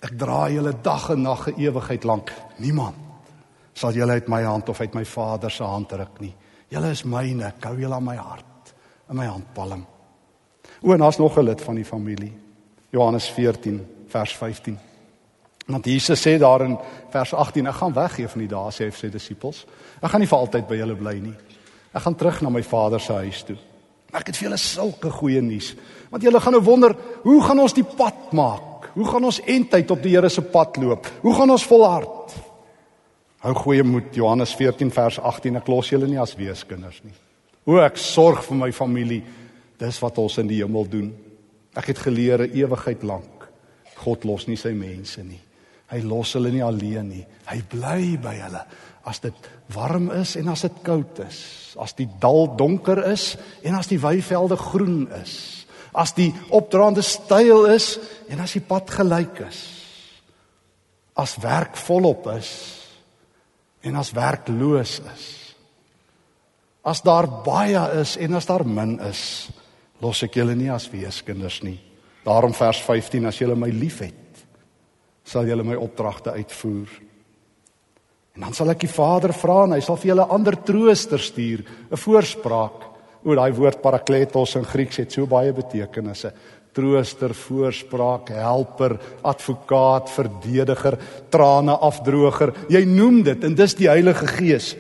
Ek 0.04 0.18
dra 0.18 0.50
julle 0.50 0.74
dag 0.84 1.10
en 1.10 1.22
nag 1.22 1.48
ewigheid 1.58 2.04
lank. 2.04 2.32
Niemand 2.60 2.96
sal 3.74 3.94
julle 3.94 4.12
uit 4.12 4.28
my 4.28 4.44
hand 4.44 4.70
of 4.70 4.82
uit 4.82 4.96
my 4.96 5.06
Vader 5.06 5.52
se 5.52 5.64
hand 5.64 5.92
ruk 5.92 6.20
nie. 6.20 6.36
Julle 6.70 6.92
is 6.94 7.04
myne, 7.04 7.48
ek 7.50 7.66
hou 7.66 7.78
julle 7.80 7.96
aan 7.98 8.06
my 8.06 8.16
hart, 8.16 8.74
in 9.10 9.18
my 9.18 9.26
handpalm. 9.26 9.86
O, 10.84 10.94
en 10.94 11.02
daar's 11.02 11.18
nog 11.18 11.38
'n 11.38 11.46
lid 11.46 11.62
van 11.62 11.76
die 11.76 11.86
familie. 11.86 12.34
Johannes 12.92 13.30
14 13.30 13.86
vers 14.08 14.36
15. 14.38 14.78
Want 15.66 15.86
Jesus 15.86 16.22
sê 16.22 16.38
daar 16.40 16.62
in 16.62 16.78
vers 17.10 17.34
18, 17.34 17.68
ek 17.68 17.76
gaan 17.76 17.94
weggee 17.94 18.28
van 18.28 18.40
die 18.40 18.48
dae 18.48 18.72
sê 18.72 18.86
hy 18.86 18.92
vir 18.92 19.00
sy 19.00 19.10
disippels. 19.10 19.66
Ek 20.02 20.10
gaan 20.10 20.20
nie 20.20 20.28
vir 20.28 20.38
altyd 20.40 20.68
by 20.68 20.76
julle 20.76 20.96
bly 20.96 21.20
nie. 21.20 21.36
Ek 21.94 22.02
gaan 22.02 22.16
terug 22.16 22.42
na 22.42 22.50
my 22.50 22.64
Vader 22.64 23.00
se 23.00 23.14
huis 23.14 23.44
toe. 23.44 23.58
Ek 24.14 24.28
het 24.28 24.38
vir 24.38 24.50
julle 24.50 24.58
sulke 24.58 25.12
goeie 25.12 25.42
nuus. 25.42 25.76
Want 26.10 26.24
julle 26.24 26.40
gaan 26.42 26.54
nou 26.54 26.64
wonder, 26.64 26.96
hoe 27.22 27.42
gaan 27.44 27.60
ons 27.60 27.74
die 27.74 27.84
pad 27.84 28.32
maak? 28.32 28.90
Hoe 28.94 29.06
gaan 29.06 29.24
ons 29.24 29.42
eintlik 29.46 29.92
op 29.92 30.02
die 30.02 30.16
Here 30.16 30.30
se 30.30 30.42
pad 30.42 30.78
loop? 30.78 31.06
Hoe 31.22 31.36
gaan 31.36 31.50
ons 31.50 31.66
volhard? 31.66 32.34
Hou 33.40 33.54
goeie 33.56 33.84
moed 33.88 34.12
Johannes 34.16 34.52
14 34.60 34.90
vers 34.92 35.18
18 35.24 35.62
ek 35.62 35.70
los 35.72 35.90
julle 35.94 36.10
nie 36.12 36.20
as 36.20 36.36
weeskinders 36.36 37.00
nie. 37.06 37.16
O 37.64 37.78
ek 37.80 38.00
sorg 38.00 38.42
vir 38.44 38.58
my 38.60 38.72
familie. 38.76 39.22
Dis 39.80 40.00
wat 40.04 40.18
ons 40.20 40.42
in 40.42 40.50
die 40.50 40.58
hemel 40.60 40.88
doen. 40.92 41.14
Ek 41.80 41.94
het 41.94 42.02
geleer 42.04 42.44
ewigheid 42.50 43.06
lank. 43.08 43.46
God 44.02 44.26
los 44.28 44.48
nie 44.50 44.60
sy 44.60 44.74
mense 44.76 45.24
nie. 45.24 45.40
Hy 45.90 46.02
los 46.04 46.34
hulle 46.36 46.52
nie 46.52 46.64
alleen 46.66 47.08
nie. 47.08 47.24
Hy 47.48 47.62
bly 47.72 48.02
by 48.22 48.36
hulle 48.42 48.64
as 49.10 49.22
dit 49.24 49.48
warm 49.74 50.10
is 50.14 50.36
en 50.38 50.52
as 50.52 50.66
dit 50.68 50.82
koud 50.84 51.22
is. 51.24 51.40
As 51.80 51.96
die 51.96 52.10
dal 52.20 52.52
donker 52.60 53.00
is 53.08 53.32
en 53.64 53.78
as 53.80 53.88
die 53.88 54.02
weivelde 54.04 54.58
groen 54.60 55.06
is. 55.22 55.64
As 55.96 56.12
die 56.18 56.28
opdraande 56.54 57.02
styl 57.08 57.70
is 57.72 57.94
en 58.28 58.44
as 58.44 58.58
die 58.58 58.66
pad 58.68 58.92
gelyk 59.00 59.40
is. 59.48 59.64
As 61.16 61.40
werk 61.40 61.80
volop 61.80 62.28
is 62.36 62.79
en 63.84 64.00
as 64.00 64.12
werkloos 64.16 65.00
is. 65.14 65.28
As 66.84 67.04
daar 67.06 67.28
baie 67.46 67.82
is 68.00 68.16
en 68.18 68.38
as 68.40 68.48
daar 68.50 68.66
min 68.68 68.98
is, 69.10 69.50
los 70.02 70.24
ek 70.24 70.40
julle 70.40 70.56
nie 70.56 70.72
as 70.72 70.88
weeskinders 70.92 71.62
nie. 71.64 71.78
Daarom 72.26 72.54
vers 72.56 72.82
15 72.84 73.28
as 73.30 73.40
julle 73.40 73.56
my 73.60 73.70
liefhet, 73.72 74.44
sal 75.24 75.48
julle 75.48 75.66
my 75.68 75.78
opdragte 75.80 76.34
uitvoer. 76.36 76.92
En 78.36 78.48
dan 78.48 78.56
sal 78.56 78.72
ek 78.72 78.86
die 78.86 78.92
Vader 78.92 79.34
vra 79.36 79.64
en 79.66 79.76
hy 79.76 79.82
sal 79.84 80.00
vir 80.00 80.14
julle 80.14 80.30
ander 80.32 80.56
trooster 80.64 81.20
stuur, 81.20 81.64
'n 81.92 81.98
voorspraak. 81.98 82.88
O, 83.24 83.36
daai 83.36 83.52
woord 83.52 83.82
parakletos 83.82 84.56
in 84.56 84.64
Grieks 84.64 84.98
het 84.98 85.12
so 85.12 85.28
baie 85.28 85.52
betekenisse 85.52 86.32
trooster, 86.74 87.34
voorspraak, 87.34 88.30
helper, 88.30 88.98
advokaat, 89.22 90.12
verdediger, 90.14 90.98
trane 91.30 91.76
afdroger. 91.78 92.54
Jy 92.70 92.86
noem 92.86 93.24
dit 93.24 93.44
en 93.44 93.58
dis 93.58 93.76
die 93.80 93.90
Heilige 93.90 94.28
Gees 94.28 94.76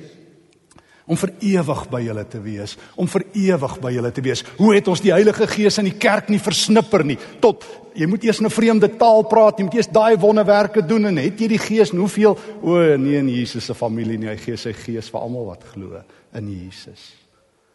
om 1.10 1.18
vir 1.18 1.32
ewig 1.56 1.80
by 1.90 2.00
julle 2.06 2.24
te 2.30 2.40
wees, 2.44 2.76
om 2.94 3.08
vir 3.10 3.24
ewig 3.34 3.76
by 3.82 3.92
julle 3.96 4.12
te 4.14 4.22
wees. 4.22 4.44
Hoe 4.60 4.76
het 4.76 4.88
ons 4.92 5.02
die 5.02 5.14
Heilige 5.14 5.48
Gees 5.50 5.80
in 5.82 5.90
die 5.90 5.98
kerk 5.98 6.30
nie 6.30 6.42
versnipper 6.42 7.02
nie? 7.02 7.18
Tot 7.42 7.66
jy 7.98 8.06
moet 8.06 8.24
eers 8.28 8.42
'n 8.42 8.50
vreemde 8.50 8.88
taal 8.98 9.24
praat, 9.24 9.58
jy 9.58 9.66
moet 9.66 9.74
eers 9.74 9.90
daai 9.90 10.18
wonderwerke 10.18 10.86
doen 10.86 11.06
en 11.06 11.18
het 11.18 11.42
jy 11.42 11.48
die 11.48 11.58
Gees 11.58 11.90
hoeveel 11.90 12.38
o 12.62 12.98
nee 12.98 13.18
in 13.18 13.30
Jesus 13.30 13.66
se 13.66 13.74
familie 13.74 14.18
nie, 14.18 14.30
hy 14.30 14.38
gee 14.38 14.58
sy 14.58 14.74
Gees 14.74 15.10
vir 15.10 15.20
almal 15.20 15.46
wat 15.46 15.64
glo 15.74 16.02
in 16.34 16.48
Jesus. 16.48 17.14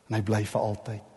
En 0.08 0.16
hy 0.16 0.22
bly 0.22 0.44
vir 0.44 0.60
altyd. 0.60 1.13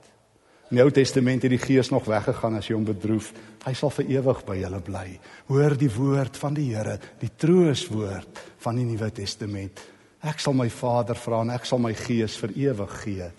In 0.67 0.75
die 0.75 0.83
Ou 0.83 0.91
Testament 0.91 1.45
het 1.45 1.53
die 1.53 1.61
Gees 1.61 1.93
nog 1.93 2.09
weggegaan 2.09 2.57
as 2.59 2.67
jy 2.67 2.75
hom 2.75 2.83
bedroef. 2.87 3.29
Hy 3.63 3.71
sal 3.77 3.91
vir 3.95 4.09
ewig 4.17 4.41
by 4.43 4.57
julle 4.59 4.81
bly. 4.83 5.05
Hoor 5.47 5.75
die 5.79 5.91
woord 5.93 6.39
van 6.41 6.57
die 6.57 6.65
Here, 6.73 6.97
die 7.21 7.31
trooswoord 7.39 8.41
van 8.65 8.75
die 8.75 8.83
Nuwe 8.89 9.07
Testament. 9.15 9.79
Ek 10.27 10.43
sal 10.43 10.57
my 10.59 10.67
Vader 10.73 11.15
vra 11.15 11.39
en 11.45 11.53
ek 11.55 11.67
sal 11.69 11.79
my 11.79 11.93
Gees 11.95 12.35
vir 12.41 12.55
ewig 12.67 12.95
gee 13.05 13.29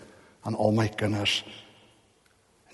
aan 0.41 0.57
al 0.57 0.73
my 0.73 0.87
kinders. 0.97 1.43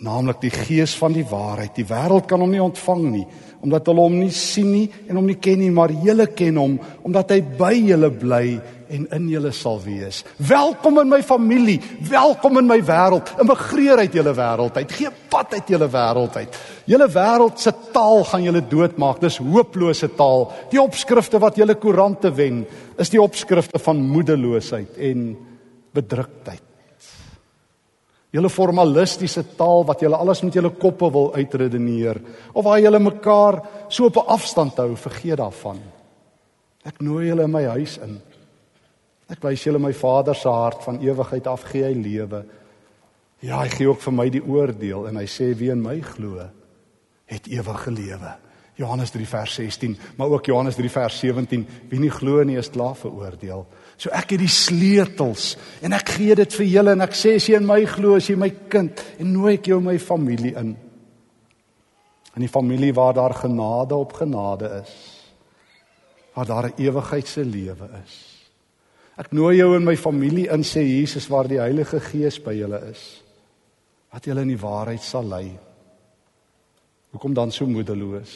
Naamlik 0.05 0.39
die 0.45 0.53
Gees 0.55 0.95
van 0.99 1.11
die 1.15 1.25
waarheid. 1.27 1.75
Die 1.75 1.87
wêreld 1.87 2.27
kan 2.27 2.39
hom 2.39 2.55
nie 2.55 2.63
ontvang 2.63 3.05
nie 3.11 3.25
omdat 3.65 3.87
hulle 3.89 4.03
hom 4.05 4.15
nie 4.19 4.33
sien 4.35 4.67
nie 4.69 4.87
en 5.09 5.17
hom 5.17 5.25
nie 5.25 5.39
ken 5.41 5.57
nie, 5.57 5.71
maar 5.73 5.89
julle 5.89 6.27
ken 6.37 6.59
hom 6.61 6.75
omdat 7.07 7.31
hy 7.33 7.39
by 7.57 7.71
julle 7.73 8.11
bly 8.13 8.43
en 8.89 9.07
in 9.17 9.29
julle 9.29 9.51
sal 9.55 9.79
wees. 9.83 10.23
Welkom 10.37 10.99
in 11.01 11.09
my 11.09 11.21
familie, 11.23 11.79
welkom 12.09 12.59
in 12.61 12.67
my 12.69 12.79
wêreld. 12.85 13.31
Immigreer 13.41 14.03
uit 14.03 14.13
julle 14.13 14.33
wêreld 14.35 14.77
uit. 14.77 14.91
Gee 14.99 15.11
pad 15.29 15.53
uit 15.53 15.73
julle 15.75 15.87
wêreld 15.91 16.37
uit. 16.37 16.59
Julle 16.89 17.07
wêreld 17.11 17.61
se 17.61 17.73
taal 17.93 18.23
gaan 18.29 18.45
julle 18.45 18.61
doodmaak. 18.69 19.21
Dis 19.23 19.39
hopelose 19.41 20.11
taal. 20.17 20.47
Die 20.71 20.81
opskrifte 20.81 21.41
wat 21.41 21.57
julle 21.57 21.77
koerante 21.79 22.31
wen, 22.35 22.63
is 23.01 23.11
die 23.13 23.21
opskrifte 23.21 23.81
van 23.81 24.05
moedeloosheid 24.13 25.01
en 25.09 25.27
bedruktheid. 25.95 26.63
Julle 28.35 28.51
formalistiese 28.51 29.45
taal 29.55 29.85
wat 29.87 30.01
julle 30.03 30.17
alles 30.19 30.41
met 30.43 30.57
julle 30.57 30.73
koppe 30.75 31.07
wil 31.11 31.29
uitredeneer 31.37 32.19
of 32.51 32.65
waar 32.65 32.81
julle 32.83 32.99
mekaar 32.99 33.61
so 33.87 34.05
op 34.05 34.17
'n 34.17 34.27
afstand 34.27 34.75
hou, 34.75 34.95
vergeet 34.95 35.37
daarvan. 35.37 35.79
Ek 36.85 36.99
nooi 37.01 37.27
julle 37.27 37.43
in 37.43 37.51
my 37.51 37.63
huis 37.63 37.97
in. 37.97 38.19
Ek 39.31 39.41
wys 39.41 39.63
julle 39.65 39.81
my 39.81 39.93
Vader 39.93 40.37
se 40.37 40.49
hart 40.49 40.83
van 40.85 41.01
ewigheid 41.01 41.47
af 41.49 41.65
gee 41.71 41.85
hy 41.87 41.93
lewe. 41.97 42.43
Ja, 43.41 43.59
hy 43.63 43.69
gee 43.73 43.89
ook 43.89 44.01
vir 44.01 44.13
my 44.13 44.27
die 44.33 44.43
oordeel 44.43 45.07
en 45.09 45.17
hy 45.19 45.25
sê 45.29 45.51
wie 45.57 45.71
in 45.73 45.81
my 45.83 45.97
glo, 46.05 46.43
het 47.29 47.49
ewige 47.49 47.93
lewe. 47.93 48.35
Johannes 48.75 49.13
3 49.13 49.25
vers 49.27 49.53
16, 49.55 49.97
maar 50.17 50.33
ook 50.35 50.45
Johannes 50.45 50.75
3 50.75 50.89
vers 50.91 51.19
17, 51.19 51.63
wie 51.89 51.99
nie 51.99 52.11
glo 52.11 52.43
nie 52.43 52.57
is 52.59 52.69
klaar 52.69 52.95
veroordeel. 52.99 53.63
So 53.95 54.11
ek 54.11 54.35
het 54.35 54.41
die 54.43 54.51
sleutels 54.51 55.53
en 55.85 55.95
ek 55.95 56.11
gee 56.17 56.35
dit 56.35 56.57
vir 56.59 56.67
julle 56.67 56.95
en 56.97 57.05
ek 57.05 57.15
sê 57.15 57.37
as 57.39 57.47
jy 57.47 57.55
in 57.55 57.67
my 57.69 57.79
glo, 57.87 58.17
as 58.19 58.27
jy 58.27 58.35
my 58.39 58.51
kind 58.71 58.99
en 59.15 59.31
nooi 59.31 59.55
ek 59.55 59.71
jou 59.71 59.79
my 59.83 59.95
familie 60.03 60.51
in. 60.59 60.75
In 62.35 62.43
die 62.43 62.51
familie 62.51 62.91
waar 62.93 63.15
daar 63.15 63.37
genade 63.39 63.95
op 63.95 64.13
genade 64.19 64.81
is. 64.81 64.95
Waar 66.35 66.45
daar 66.45 66.67
'n 66.67 66.81
ewigheidse 66.83 67.45
lewe 67.45 67.89
is. 68.03 68.34
Ek 69.15 69.31
nooi 69.31 69.55
jou 69.61 69.69
in 69.77 69.85
my 69.87 69.95
familie 69.95 70.49
in 70.51 70.65
sê 70.67 70.83
Jesus 70.83 71.29
waar 71.31 71.47
die 71.47 71.61
Heilige 71.61 72.01
Gees 72.03 72.39
by 72.43 72.55
julle 72.57 72.81
is. 72.89 73.03
Wat 74.11 74.27
julle 74.27 74.43
in 74.43 74.51
die 74.51 74.59
waarheid 74.59 75.03
sal 75.03 75.27
lei. 75.27 75.47
Hoekom 77.15 77.35
dan 77.35 77.53
so 77.55 77.67
moedeloos? 77.67 78.33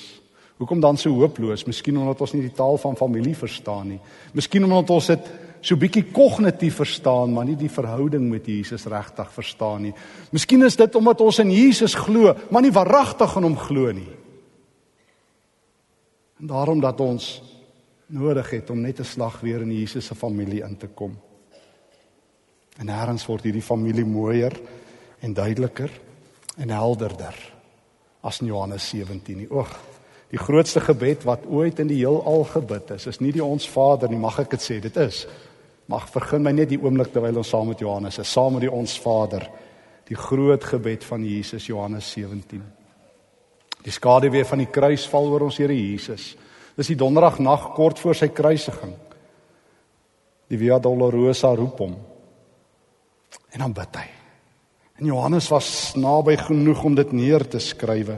Hoekom 0.59 0.79
dan 0.83 0.97
so 0.99 1.11
hooploos? 1.15 1.65
Miskien 1.67 1.99
omdat 1.99 2.21
ons 2.23 2.33
nie 2.35 2.45
die 2.45 2.55
taal 2.55 2.79
van 2.79 2.95
familie 2.99 3.35
verstaan 3.35 3.93
nie. 3.93 3.99
Miskien 4.35 4.63
omdat 4.67 4.91
ons 4.95 5.11
dit 5.11 5.29
so 5.61 5.75
bietjie 5.79 6.05
kognitief 6.15 6.79
verstaan, 6.79 7.33
maar 7.35 7.47
nie 7.47 7.57
die 7.59 7.71
verhouding 7.71 8.29
met 8.31 8.47
Jesus 8.47 8.87
regtig 8.91 9.31
verstaan 9.35 9.87
nie. 9.87 9.93
Miskien 10.31 10.63
is 10.67 10.79
dit 10.79 10.95
omdat 10.95 11.19
ons 11.23 11.41
in 11.43 11.51
Jesus 11.51 11.95
glo, 11.99 12.31
maar 12.51 12.63
nie 12.63 12.75
waaragtig 12.75 13.35
in 13.39 13.47
hom 13.49 13.57
glo 13.59 13.91
nie. 13.95 14.11
En 16.39 16.47
daarom 16.47 16.79
dat 16.79 16.99
ons 17.03 17.33
nodig 18.09 18.49
het 18.49 18.69
om 18.69 18.81
net 18.81 18.99
'n 18.99 19.05
slag 19.05 19.39
weer 19.39 19.61
in 19.61 19.71
Jesus 19.71 20.05
se 20.05 20.15
familie 20.15 20.63
in 20.63 20.77
te 20.77 20.87
kom. 20.87 21.17
En 22.77 22.85
nêrens 22.85 23.25
word 23.25 23.43
hierdie 23.43 23.61
familie 23.61 24.05
mooier 24.05 24.59
en 25.19 25.33
duideliker 25.33 25.91
en 26.57 26.69
helderder 26.69 27.53
as 28.21 28.41
in 28.41 28.47
Johannes 28.47 28.89
17 28.89 29.37
nie. 29.37 29.51
Oeg, 29.51 29.79
die 30.29 30.39
grootste 30.39 30.79
gebed 30.79 31.23
wat 31.23 31.45
ooit 31.45 31.79
in 31.79 31.87
die 31.87 31.97
heelal 31.97 32.43
gebid 32.43 32.91
is, 32.91 33.07
is 33.07 33.19
nie 33.19 33.31
die 33.31 33.43
ons 33.43 33.69
Vader 33.69 34.09
nie, 34.09 34.17
mag 34.17 34.39
ek 34.39 34.49
dit 34.49 34.61
sê, 34.61 34.79
dit 34.79 34.97
is 34.97 35.27
Mag 35.89 36.05
vergun 36.13 36.43
my 36.45 36.51
net 36.53 36.69
die 36.69 36.77
oomblik 36.77 37.09
terwyl 37.09 37.39
ons 37.41 37.49
saam 37.49 37.71
met 37.71 37.79
Johannes 37.81 38.19
is, 38.21 38.29
saam 38.29 38.53
met 38.55 38.67
die 38.67 38.71
ons 38.71 38.93
Vader, 39.01 39.47
die 40.05 40.17
groot 40.17 40.63
gebed 40.63 41.05
van 41.05 41.23
Jesus 41.25 41.65
Johannes 41.65 42.11
17. 42.13 42.61
Die 43.85 43.93
skade 43.93 44.29
weer 44.29 44.45
van 44.45 44.61
die 44.61 44.69
kruis 44.69 45.07
val 45.09 45.31
oor 45.31 45.47
ons 45.47 45.57
Here 45.57 45.73
Jesus. 45.73 46.35
Dis 46.79 46.93
die 46.93 46.99
donderdag 46.99 47.41
nag 47.43 47.73
kort 47.75 47.99
voor 47.99 48.15
sy 48.15 48.29
kruisiging. 48.31 48.93
Die 50.47 50.57
Via 50.57 50.79
Dolorosa 50.79 51.51
roep 51.57 51.81
hom. 51.83 51.97
En 53.51 53.65
dan 53.65 53.73
bid 53.75 53.97
hy. 53.99 54.05
En 54.99 55.09
Johannes 55.11 55.49
was 55.51 55.69
naby 55.99 56.37
genoeg 56.39 56.83
om 56.87 56.95
dit 56.95 57.11
neer 57.15 57.43
te 57.51 57.59
skrywe. 57.59 58.15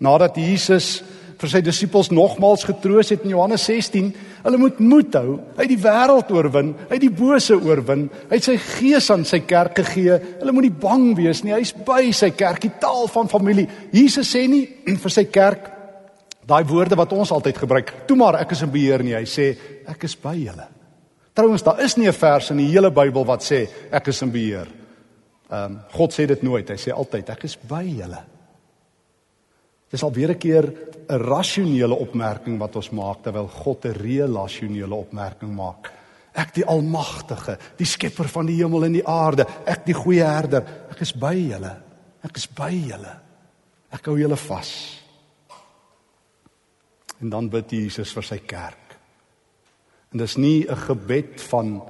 Nadat 0.00 0.38
Jesus 0.40 1.02
vir 1.40 1.52
sy 1.52 1.60
disippels 1.64 2.10
nogmaals 2.12 2.64
getroos 2.68 3.12
het 3.12 3.22
in 3.24 3.34
Johannes 3.34 3.66
16, 3.68 4.08
hulle 4.44 4.60
moet 4.60 4.80
moed 4.80 5.16
hou, 5.16 5.38
hy 5.56 5.66
die 5.68 5.78
wêreld 5.80 6.32
oorwin, 6.32 6.74
hy 6.90 6.98
die 7.00 7.12
bose 7.12 7.56
oorwin, 7.56 8.06
hy 8.28 8.36
het 8.36 8.48
sy 8.48 8.56
gees 8.60 9.08
aan 9.12 9.24
sy 9.28 9.42
kerk 9.48 9.80
gegee. 9.80 10.16
Hulle 10.40 10.54
moet 10.56 10.68
nie 10.68 10.80
bang 10.84 11.06
wees 11.16 11.40
nie, 11.44 11.52
hy's 11.56 11.72
by 11.72 12.10
sy 12.16 12.32
kerk, 12.36 12.64
die 12.64 12.72
taal 12.80 13.08
van 13.12 13.28
familie. 13.32 13.68
Jesus 13.92 14.32
sê 14.32 14.46
nie 14.48 14.66
vir 15.04 15.14
sy 15.16 15.26
kerk 15.32 15.68
daai 16.50 16.64
woorde 16.68 16.98
wat 16.98 17.12
ons 17.14 17.32
altyd 17.32 17.62
gebruik, 17.62 17.94
toe 18.08 18.16
maar 18.18 18.40
ek 18.42 18.52
is 18.56 18.64
in 18.66 18.72
beheer 18.74 19.04
nie, 19.06 19.14
hy 19.16 19.26
sê 19.28 19.52
ek 19.88 20.04
is 20.08 20.16
by 20.20 20.34
julle. 20.38 20.66
Trouwens, 21.34 21.62
daar 21.62 21.80
is 21.80 21.96
nie 21.96 22.08
'n 22.08 22.12
vers 22.12 22.50
in 22.50 22.58
die 22.58 22.72
hele 22.72 22.90
Bybel 22.90 23.24
wat 23.24 23.42
sê 23.42 23.68
ek 23.90 24.08
is 24.08 24.22
in 24.22 24.32
beheer. 24.32 24.68
Ehm 25.50 25.64
um, 25.64 25.80
God 25.92 26.12
sê 26.12 26.26
dit 26.26 26.42
nooit, 26.42 26.68
hy 26.68 26.76
sê 26.76 26.92
altyd 26.92 27.30
ek 27.30 27.44
is 27.44 27.56
by 27.56 27.84
julle. 27.84 28.22
Dis 29.90 30.02
al 30.02 30.12
weer 30.12 30.30
'n 30.30 30.38
keer 30.38 30.66
'n 31.08 31.18
rasionele 31.18 31.94
opmerking 31.94 32.58
wat 32.58 32.76
ons 32.76 32.90
maak 32.90 33.22
terwyl 33.22 33.48
God 33.48 33.84
'n 33.84 33.94
relasionele 33.94 34.94
opmerking 34.94 35.54
maak. 35.54 35.92
Ek 36.34 36.54
die 36.54 36.64
almagtige, 36.64 37.58
die 37.76 37.86
skepper 37.86 38.28
van 38.28 38.46
die 38.46 38.56
hemel 38.62 38.84
en 38.84 38.92
die 38.92 39.06
aarde, 39.06 39.46
ek 39.66 39.84
die 39.86 39.94
goeie 39.94 40.24
herder, 40.24 40.62
ek 40.90 41.00
is 41.00 41.12
by 41.12 41.34
julle. 41.34 41.76
Ek 42.22 42.36
is 42.36 42.46
by 42.46 42.70
julle. 42.70 43.16
Ek 43.90 44.04
hou 44.06 44.16
julle 44.18 44.36
vas. 44.36 44.99
En 47.20 47.28
dan 47.28 47.48
bid 47.48 47.70
Jesus 47.70 48.12
vir 48.16 48.26
sy 48.26 48.38
kerk. 48.38 48.96
En 50.12 50.18
dis 50.18 50.36
nie 50.36 50.66
'n 50.68 50.76
gebed 50.76 51.40
van 51.50 51.82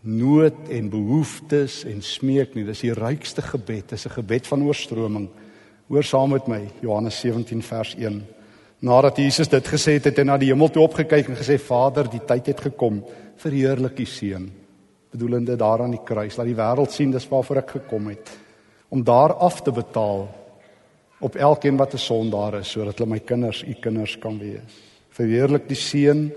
nood 0.00 0.68
en 0.68 0.88
behoeftes 0.88 1.84
en 1.84 2.02
smeek 2.02 2.54
nie, 2.54 2.64
dis 2.64 2.80
die 2.80 2.92
rykste 2.92 3.42
gebed, 3.42 3.88
dis 3.88 4.06
'n 4.06 4.10
gebed 4.10 4.46
van 4.46 4.62
oorstroming. 4.62 5.28
Hoor 5.88 6.04
saam 6.04 6.30
met 6.30 6.48
my 6.48 6.68
Johannes 6.80 7.20
17 7.20 7.62
vers 7.62 7.94
1. 7.94 8.26
Nadat 8.78 9.16
Jesus 9.16 9.48
dit 9.48 9.68
gesê 9.68 9.92
het, 9.92 10.04
het 10.04 10.16
hy 10.16 10.22
na 10.22 10.36
die 10.38 10.48
hemel 10.48 10.70
toe 10.70 10.82
opgekyk 10.82 11.28
en 11.28 11.36
gesê: 11.36 11.58
"Vader, 11.58 12.10
die 12.10 12.24
tyd 12.24 12.46
het 12.46 12.60
gekom. 12.60 13.04
Verheerlik 13.36 13.98
U 13.98 14.04
seun." 14.04 14.52
Bedoelende 15.10 15.56
daar 15.56 15.82
aan 15.82 15.90
die 15.90 16.04
kruis, 16.04 16.36
laat 16.36 16.46
die 16.46 16.54
wêreld 16.54 16.90
sien 16.90 17.10
dis 17.10 17.28
waarvoor 17.28 17.56
ek 17.56 17.70
gekom 17.70 18.06
het 18.06 18.30
om 18.90 19.04
daar 19.04 19.34
af 19.34 19.62
te 19.62 19.72
betaal 19.72 20.28
op 21.20 21.36
elkeen 21.36 21.76
wat 21.76 21.94
'n 21.94 21.98
sondaar 21.98 22.60
is 22.60 22.70
sodat 22.70 22.98
hulle 22.98 23.10
my 23.10 23.18
kinders, 23.18 23.62
U 23.62 23.74
kinders 23.80 24.18
kan 24.18 24.38
wees. 24.38 24.72
Verheerlik 25.10 25.68
die 25.68 25.76
seun 25.76 26.32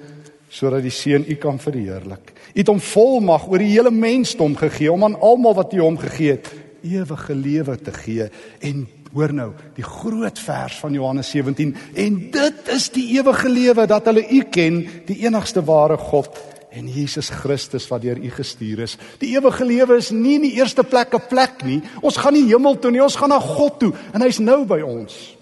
sodat 0.50 0.82
die 0.82 0.92
seun 0.92 1.26
U 1.28 1.36
kan 1.36 1.60
verheerlik. 1.60 2.34
U 2.54 2.60
het 2.60 2.68
hom 2.68 2.80
volmag 2.80 3.48
oor 3.48 3.58
die 3.58 3.74
hele 3.74 3.92
mensdom 3.92 4.56
gegee 4.56 4.92
om 4.92 5.04
aan 5.04 5.20
almal 5.20 5.54
wat 5.54 5.74
U 5.74 5.80
hom 5.80 5.98
gegee 5.98 6.32
het 6.32 6.52
ewige 6.84 7.36
lewe 7.36 7.78
te 7.78 7.92
gee 7.92 8.30
en 8.60 8.88
Hoor 9.14 9.30
nou, 9.34 9.52
die 9.78 9.86
groot 9.86 10.40
vers 10.42 10.80
van 10.82 10.96
Johannes 10.98 11.30
17 11.30 11.76
en 12.02 12.16
dit 12.34 12.70
is 12.74 12.88
die 12.90 13.06
ewige 13.20 13.50
lewe 13.50 13.86
dat 13.86 14.08
hulle 14.10 14.24
U 14.26 14.40
ken, 14.50 14.80
die 15.06 15.20
enigste 15.28 15.62
ware 15.68 16.00
God 16.02 16.40
en 16.74 16.88
Jesus 16.90 17.30
Christus 17.30 17.86
wat 17.92 18.02
deur 18.02 18.18
U 18.18 18.30
gestuur 18.34 18.84
is. 18.88 18.98
Die 19.22 19.36
ewige 19.36 19.66
lewe 19.66 20.00
is 20.02 20.10
nie 20.12 20.40
in 20.40 20.48
die 20.48 20.56
eerste 20.58 20.84
plek 20.84 21.14
'n 21.14 21.28
plek 21.30 21.64
nie. 21.64 21.82
Ons 22.02 22.18
gaan 22.18 22.34
nie 22.34 22.48
hemel 22.50 22.80
toe 22.80 22.92
nie, 22.92 23.04
ons 23.04 23.16
gaan 23.16 23.30
na 23.30 23.40
God 23.40 23.80
toe 23.80 23.94
en 24.14 24.22
hy's 24.22 24.40
nou 24.40 24.66
by 24.66 24.82
ons. 24.82 25.38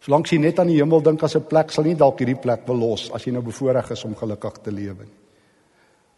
Solank 0.00 0.26
jy 0.26 0.38
net 0.38 0.58
aan 0.58 0.68
die 0.68 0.78
hemel 0.78 1.02
dink 1.02 1.22
as 1.22 1.36
'n 1.36 1.46
plek, 1.46 1.70
sal 1.70 1.84
nie 1.84 1.94
dalk 1.94 2.18
hierdie 2.18 2.40
plek 2.40 2.66
wil 2.66 2.76
los 2.76 3.10
as 3.12 3.24
jy 3.24 3.32
nou 3.32 3.42
bevoorreg 3.42 3.90
is 3.90 4.04
om 4.04 4.14
gelukkig 4.14 4.62
te 4.62 4.70
lewe 4.70 5.04
nie. 5.04 5.18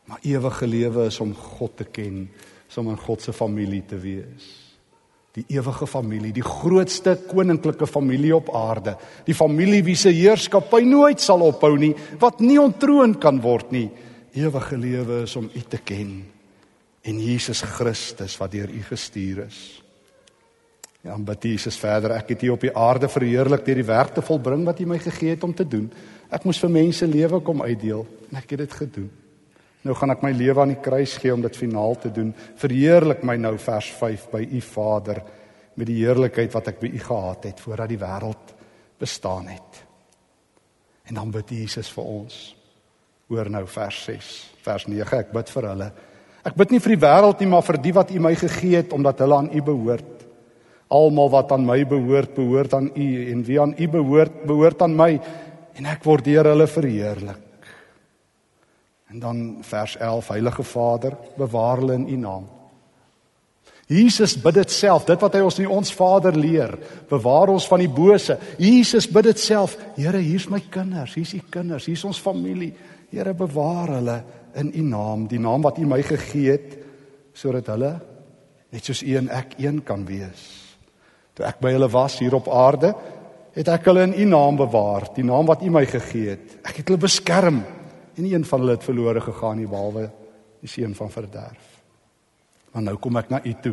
Maar 0.07 0.19
ewige 0.23 0.67
lewe 0.67 1.07
is 1.07 1.21
om 1.21 1.35
God 1.35 1.77
te 1.77 1.85
ken, 1.85 2.29
is 2.69 2.79
om 2.79 2.89
in 2.89 2.97
God 2.97 3.23
se 3.23 3.33
familie 3.33 3.83
te 3.87 3.97
wees 3.97 4.70
die 5.39 5.45
ewige 5.55 5.87
familie, 5.87 6.33
die 6.35 6.45
grootste 6.45 7.15
koninklike 7.29 7.87
familie 7.87 8.33
op 8.35 8.51
aarde, 8.57 8.97
die 9.27 9.37
familie 9.37 9.83
wie 9.87 9.97
se 9.99 10.11
heerskappy 10.11 10.83
nooit 10.89 11.23
sal 11.23 11.45
ophou 11.47 11.77
nie, 11.79 11.93
wat 12.19 12.43
nie 12.43 12.59
ontroon 12.61 13.15
kan 13.23 13.39
word 13.43 13.71
nie. 13.75 13.87
Ewige 14.35 14.79
lewe 14.79 15.23
is 15.29 15.37
om 15.39 15.47
U 15.47 15.63
te 15.71 15.79
ken 15.85 16.19
en 17.07 17.21
Jesus 17.23 17.63
Christus 17.65 18.37
wat 18.41 18.53
deur 18.53 18.71
U 18.71 18.83
gestuur 18.91 19.47
is. 19.47 19.61
Ja, 21.01 21.15
en 21.15 21.25
bid 21.25 21.47
Jesus 21.49 21.79
verder, 21.81 22.13
ek 22.19 22.35
het 22.35 22.43
hier 22.45 22.53
op 22.59 22.67
die 22.67 22.75
aarde 22.77 23.09
verheerlik 23.09 23.65
deur 23.65 23.79
die 23.81 23.89
werk 23.89 24.13
te 24.19 24.25
volbring 24.25 24.67
wat 24.69 24.83
U 24.83 24.89
my 24.91 24.99
gegee 25.01 25.33
het 25.33 25.47
om 25.47 25.55
te 25.57 25.65
doen. 25.65 25.87
Ek 26.29 26.45
moes 26.45 26.61
vir 26.61 26.75
mense 26.75 27.07
lewe 27.09 27.41
kom 27.47 27.63
uitdeel 27.65 28.05
en 28.29 28.43
ek 28.43 28.53
het 28.53 28.67
dit 28.67 28.77
gedoen. 28.83 29.09
Nou 29.87 29.95
gaan 29.97 30.13
ek 30.13 30.25
my 30.25 30.33
lewe 30.37 30.61
aan 30.61 30.75
die 30.75 30.83
kruis 30.83 31.17
gee 31.21 31.33
om 31.33 31.41
dit 31.45 31.57
finaal 31.57 31.97
te 32.03 32.11
doen. 32.13 32.35
Verheerlik 32.61 33.23
my 33.25 33.39
nou 33.41 33.55
vers 33.61 33.89
5 33.97 34.27
by 34.33 34.43
u 34.45 34.61
Vader 34.65 35.23
met 35.81 35.89
die 35.89 36.03
heerlikheid 36.03 36.53
wat 36.53 36.69
ek 36.75 36.81
by 36.83 36.91
u 36.93 37.01
gehad 37.01 37.49
het 37.49 37.63
voordat 37.65 37.89
die 37.89 38.01
wêreld 38.01 38.55
bestaan 39.01 39.49
het. 39.49 39.81
En 41.09 41.17
dan 41.17 41.33
bid 41.33 41.57
Jesus 41.57 41.89
vir 41.95 42.05
ons. 42.05 42.39
Hoor 43.31 43.49
nou 43.51 43.65
vers 43.71 44.05
6, 44.05 44.31
vers 44.67 44.87
9. 44.91 45.25
Ek 45.25 45.33
bid 45.33 45.53
vir 45.57 45.69
hulle. 45.71 45.91
Ek 46.45 46.57
bid 46.57 46.73
nie 46.75 46.81
vir 46.85 46.97
die 46.97 47.03
wêreld 47.07 47.41
nie, 47.41 47.51
maar 47.51 47.65
vir 47.65 47.81
die 47.81 47.97
wat 47.97 48.13
u 48.13 48.21
my 48.21 48.35
gegee 48.37 48.83
het 48.83 48.93
omdat 48.97 49.25
hulle 49.25 49.39
aan 49.41 49.53
u 49.55 49.63
behoort. 49.65 50.27
Almal 50.93 51.31
wat 51.33 51.53
aan 51.57 51.65
my 51.65 51.79
behoort, 51.89 52.35
behoort 52.37 52.75
aan 52.77 52.91
u 52.93 53.09
en 53.33 53.45
wie 53.47 53.61
aan 53.63 53.77
u 53.79 53.89
behoort, 53.89 54.43
behoort 54.45 54.83
aan 54.83 54.97
my 54.99 55.15
en 55.79 55.89
ek 55.89 56.05
word 56.05 56.27
deur 56.27 56.51
hulle 56.53 56.67
verheerlik. 56.69 57.50
En 59.11 59.19
dan 59.19 59.57
vers 59.61 59.97
11 59.97 60.29
Heilige 60.29 60.63
Vader, 60.63 61.17
bewaar 61.37 61.77
hulle 61.77 61.93
in 61.93 62.09
U 62.09 62.17
naam. 62.17 62.49
Jesus 63.87 64.37
bid 64.39 64.55
dit 64.55 64.71
self, 64.71 65.05
dit 65.05 65.19
wat 65.19 65.35
hy 65.35 65.41
ons 65.43 65.57
in 65.59 65.67
ons 65.67 65.95
Vader 65.99 66.37
leer, 66.39 66.77
bewaar 67.11 67.51
ons 67.51 67.67
van 67.67 67.83
die 67.83 67.91
bose. 67.91 68.37
Jesus 68.63 69.09
bid 69.11 69.27
dit 69.33 69.43
self, 69.43 69.75
Here, 69.97 70.21
hier's 70.23 70.47
my 70.47 70.61
kinders, 70.71 71.17
hier's 71.19 71.33
U 71.35 71.41
kinders, 71.51 71.89
hier's 71.91 72.05
ons 72.07 72.21
familie. 72.23 72.71
Here, 73.11 73.35
bewaar 73.35 73.97
hulle 73.97 74.17
in 74.63 74.71
U 74.79 74.87
naam, 74.93 75.27
die 75.27 75.43
naam 75.43 75.67
wat 75.67 75.83
U 75.83 75.89
my 75.91 75.99
gegee 76.07 76.55
het, 76.55 76.79
sodat 77.35 77.73
hulle 77.75 77.97
net 78.71 78.87
soos 78.87 79.03
U 79.03 79.19
en 79.19 79.33
ek 79.41 79.59
een 79.59 79.83
kan 79.83 80.07
wees. 80.07 80.47
Toe 81.35 81.49
ek 81.51 81.59
by 81.59 81.75
hulle 81.75 81.91
was 81.91 82.21
hier 82.23 82.39
op 82.39 82.47
aarde, 82.47 82.95
het 83.59 83.75
ek 83.75 83.91
hulle 83.91 84.07
in 84.07 84.15
U 84.23 84.31
naam 84.37 84.63
bewaar, 84.63 85.11
die 85.19 85.27
naam 85.27 85.51
wat 85.51 85.67
U 85.67 85.75
my 85.75 85.83
gegee 85.99 86.37
het. 86.37 86.61
Ek 86.63 86.79
het 86.79 86.87
hulle 86.87 87.09
beskerm 87.09 87.65
en 88.21 88.27
nie 88.29 88.35
een 88.37 88.45
van 88.45 88.61
hulle 88.61 88.77
het 88.77 88.85
verlore 88.85 89.21
gegaan 89.25 89.57
nie 89.57 89.69
behalwe 89.69 90.11
die 90.61 90.69
seun 90.69 90.93
van 90.95 91.09
verderf. 91.11 91.69
Maar 92.71 92.85
nou 92.91 92.97
kom 93.01 93.17
ek 93.17 93.31
na 93.33 93.41
u 93.41 93.55
toe. 93.65 93.73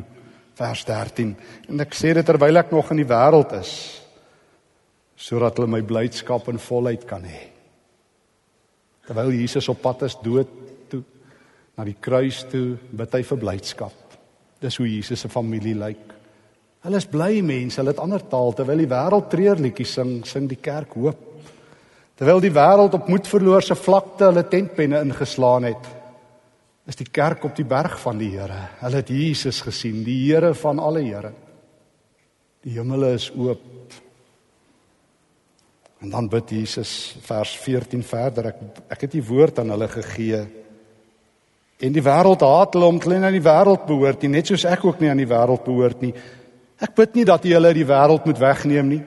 Vers 0.58 0.86
13. 0.88 1.34
En 1.70 1.84
ek 1.84 1.94
sê 1.94 2.14
dit 2.16 2.26
terwyl 2.26 2.64
ek 2.64 2.72
nog 2.72 2.94
in 2.96 3.04
die 3.04 3.10
wêreld 3.10 3.54
is 3.60 3.74
sodat 5.18 5.58
hulle 5.58 5.72
my 5.74 5.82
blydskap 5.82 6.46
in 6.52 6.60
volheid 6.62 7.04
kan 7.10 7.24
hê. 7.26 7.40
Terwyl 9.08 9.32
Jesus 9.34 9.66
op 9.74 9.80
pad 9.82 10.04
is 10.06 10.14
dood 10.22 10.52
toe 10.92 11.02
na 11.74 11.86
die 11.88 11.96
kruis 11.98 12.44
toe, 12.52 12.78
bid 12.78 13.16
hy 13.18 13.24
vir 13.26 13.40
blydskap. 13.42 14.18
Dis 14.62 14.78
hoe 14.78 14.86
Jesus 14.86 15.26
se 15.26 15.32
familie 15.34 15.74
lyk. 15.78 16.14
Hulle 16.86 17.02
is 17.02 17.10
bly 17.10 17.42
mense, 17.42 17.82
hulle 17.82 17.96
het 17.96 18.04
ander 18.04 18.22
taal 18.30 18.54
terwyl 18.56 18.86
die 18.86 18.92
wêreld 18.94 19.28
treurliedjies 19.34 19.96
sing, 19.98 20.14
sing 20.30 20.46
die 20.50 20.62
kerk 20.62 20.94
hoop. 20.96 21.27
Terwyl 22.18 22.42
die 22.42 22.54
wêreld 22.54 22.96
op 22.98 23.10
moedverloorse 23.12 23.76
vlakte 23.78 24.32
hulle 24.32 24.48
tentpenne 24.50 25.04
ingeslaan 25.06 25.68
het, 25.70 25.90
is 26.90 26.98
die 26.98 27.10
kerk 27.14 27.44
op 27.46 27.54
die 27.58 27.68
berg 27.68 28.00
van 28.02 28.18
die 28.18 28.32
Here. 28.34 28.58
Hulle 28.80 29.02
het 29.04 29.12
Jesus 29.12 29.60
gesien, 29.62 30.00
die 30.06 30.18
Here 30.26 30.54
van 30.58 30.80
alle 30.82 31.04
Here. 31.06 31.34
Die 32.66 32.74
hemele 32.74 33.12
is 33.16 33.28
oop. 33.36 33.94
En 36.02 36.10
dan 36.14 36.30
bid 36.30 36.50
Jesus 36.56 37.18
vers 37.26 37.54
14 37.62 38.02
verder. 38.06 38.50
Ek 38.50 38.82
ek 38.96 39.06
het 39.06 39.14
die 39.14 39.26
woord 39.26 39.62
aan 39.62 39.76
hulle 39.76 39.88
gegee. 39.92 40.42
En 41.78 41.94
die 41.94 42.04
wêreld 42.04 42.42
haat 42.42 42.74
hulle 42.74 42.90
omdat 42.90 43.12
hulle 43.12 43.30
aan 43.30 43.38
die 43.38 43.46
wêreld 43.46 43.86
behoort, 43.86 44.24
nie, 44.24 44.34
net 44.40 44.50
soos 44.50 44.66
ek 44.66 44.86
ook 44.86 45.02
nie 45.02 45.12
aan 45.12 45.22
die 45.22 45.30
wêreld 45.30 45.66
behoort 45.66 46.02
nie. 46.02 46.14
Ek 46.82 46.96
bid 46.98 47.18
nie 47.18 47.26
dat 47.30 47.46
U 47.46 47.54
hulle 47.54 47.74
die 47.78 47.86
wêreld 47.86 48.26
moet 48.26 48.42
wegneem 48.42 48.90
nie. 48.96 49.04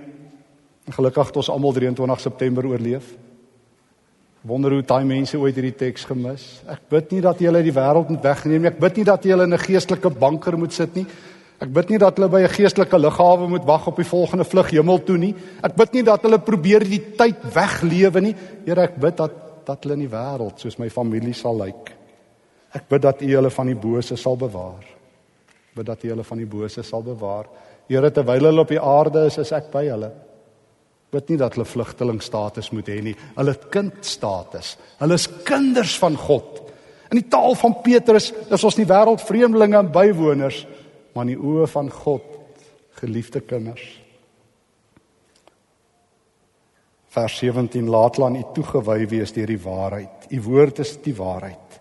Gelukkig 0.88 1.26
het 1.26 1.36
ons 1.36 1.50
almal 1.50 1.72
23 1.72 2.20
September 2.20 2.66
oorleef. 2.66 3.16
Wonder 4.40 4.72
hoe 4.72 4.82
daai 4.82 5.04
mense 5.04 5.36
ooit 5.36 5.54
hierdie 5.54 5.76
teks 5.76 6.06
gemis. 6.08 6.44
Ek 6.64 6.86
bid 6.88 7.10
nie 7.12 7.20
dat 7.20 7.40
U 7.40 7.44
hulle 7.44 7.60
die 7.62 7.74
wêreld 7.76 8.08
moet 8.08 8.22
wegneem 8.24 8.62
nie. 8.64 8.70
Ek 8.70 8.78
bid 8.80 8.96
nie 8.96 9.04
dat 9.04 9.26
U 9.26 9.28
hulle 9.28 9.44
in 9.44 9.52
'n 9.54 9.66
geestelike 9.66 10.10
banker 10.10 10.56
moet 10.56 10.72
sit 10.72 10.94
nie. 10.96 11.06
Ek 11.60 11.68
bid 11.68 11.90
nie 11.90 11.98
dat 11.98 12.16
hulle 12.16 12.28
by 12.28 12.40
'n 12.40 12.48
geestelike 12.48 12.98
lughawe 12.98 13.48
moet 13.48 13.64
wag 13.64 13.86
op 13.86 13.96
die 13.96 14.08
volgende 14.08 14.44
vlug 14.44 14.70
hemel 14.70 14.98
toe 15.04 15.18
nie. 15.18 15.34
Ek 15.62 15.76
bid 15.76 15.92
nie 15.92 16.02
dat 16.02 16.22
hulle 16.22 16.38
probeer 16.38 16.80
die 16.80 17.16
tyd 17.16 17.36
weglewe 17.54 18.20
nie. 18.20 18.34
Here, 18.64 18.82
ek 18.82 18.96
bid 18.96 19.16
dat 19.16 19.32
dat 19.66 19.84
hulle 19.84 19.94
in 19.94 20.08
die 20.08 20.16
wêreld 20.16 20.58
soos 20.58 20.78
my 20.78 20.88
familie 20.88 21.34
sal 21.34 21.58
lyk. 21.58 21.92
Ek 22.74 22.88
bid 22.88 23.02
dat 23.02 23.22
U 23.22 23.26
hulle 23.26 23.50
van 23.50 23.66
die 23.66 23.74
bose 23.74 24.16
sal 24.16 24.36
bewaar. 24.36 24.84
Bid 25.76 25.86
dat 25.86 26.04
U 26.04 26.08
hulle 26.08 26.24
van 26.24 26.38
die 26.38 26.46
bose 26.46 26.82
sal 26.82 27.02
bewaar. 27.02 27.46
Here, 27.88 28.10
terwyl 28.10 28.44
hulle 28.44 28.60
op 28.60 28.68
die 28.68 28.80
aarde 28.80 29.26
is, 29.26 29.38
is 29.38 29.52
ek 29.52 29.70
by 29.70 29.84
hulle. 29.88 30.10
Bid 31.10 31.30
nie 31.32 31.38
dat 31.40 31.56
hulle 31.56 31.66
vlugtelingstatus 31.66 32.70
moet 32.70 32.88
hê 32.92 33.00
nie. 33.02 33.16
Hulle 33.34 33.54
het 33.56 33.66
kindstatus. 33.74 34.76
Hulle 35.00 35.16
is 35.18 35.26
kinders 35.46 35.96
van 35.98 36.18
God. 36.18 36.60
In 37.10 37.18
die 37.18 37.26
taal 37.30 37.56
van 37.58 37.74
Petrus 37.82 38.30
is 38.30 38.64
ons 38.66 38.78
nie 38.78 38.86
wêreldvreemdelinge 38.86 39.80
en 39.80 39.90
bywoners 39.94 40.62
maar 41.10 41.26
in 41.26 41.34
die 41.34 41.42
oë 41.42 41.66
van 41.72 41.88
God 41.90 42.26
geliefde 43.00 43.42
kinders. 43.42 43.82
Vers 47.10 47.40
17 47.42 47.88
laat 47.90 48.16
hulle 48.16 48.28
aan 48.28 48.38
U 48.38 48.44
toegewy 48.54 49.08
wees 49.10 49.34
deur 49.34 49.50
die 49.50 49.58
waarheid. 49.58 50.28
U 50.30 50.42
woord 50.46 50.78
is 50.84 50.94
die 51.02 51.16
waarheid. 51.16 51.80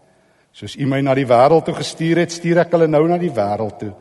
Soos 0.57 0.73
U 0.73 0.87
my 0.89 1.03
na 1.05 1.13
die 1.13 1.27
wêreld 1.29 1.67
toe 1.67 1.75
gestuur 1.77 2.23
het, 2.23 2.33
stuur 2.33 2.63
ek 2.63 2.73
hulle 2.73 2.89
nou 2.89 3.03
na 3.07 3.19
die 3.21 3.29
wêreld 3.33 3.77
toe. 3.83 3.91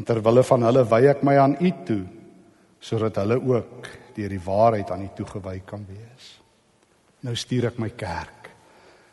En 0.00 0.08
ter 0.08 0.22
wille 0.24 0.44
van 0.48 0.64
hulle 0.70 0.84
wy 0.88 1.02
ek 1.12 1.24
my 1.26 1.36
aan 1.42 1.58
U 1.60 1.72
toe 1.88 2.02
sodat 2.86 3.16
hulle 3.18 3.38
ook 3.40 3.86
deur 4.16 4.32
die 4.32 4.42
waarheid 4.42 4.90
aan 4.90 5.04
U 5.04 5.10
toegewy 5.16 5.60
kan 5.68 5.84
wees. 5.88 6.32
Nou 7.26 7.34
stuur 7.36 7.70
ek 7.70 7.78
my 7.82 7.90
kerk. 7.96 8.50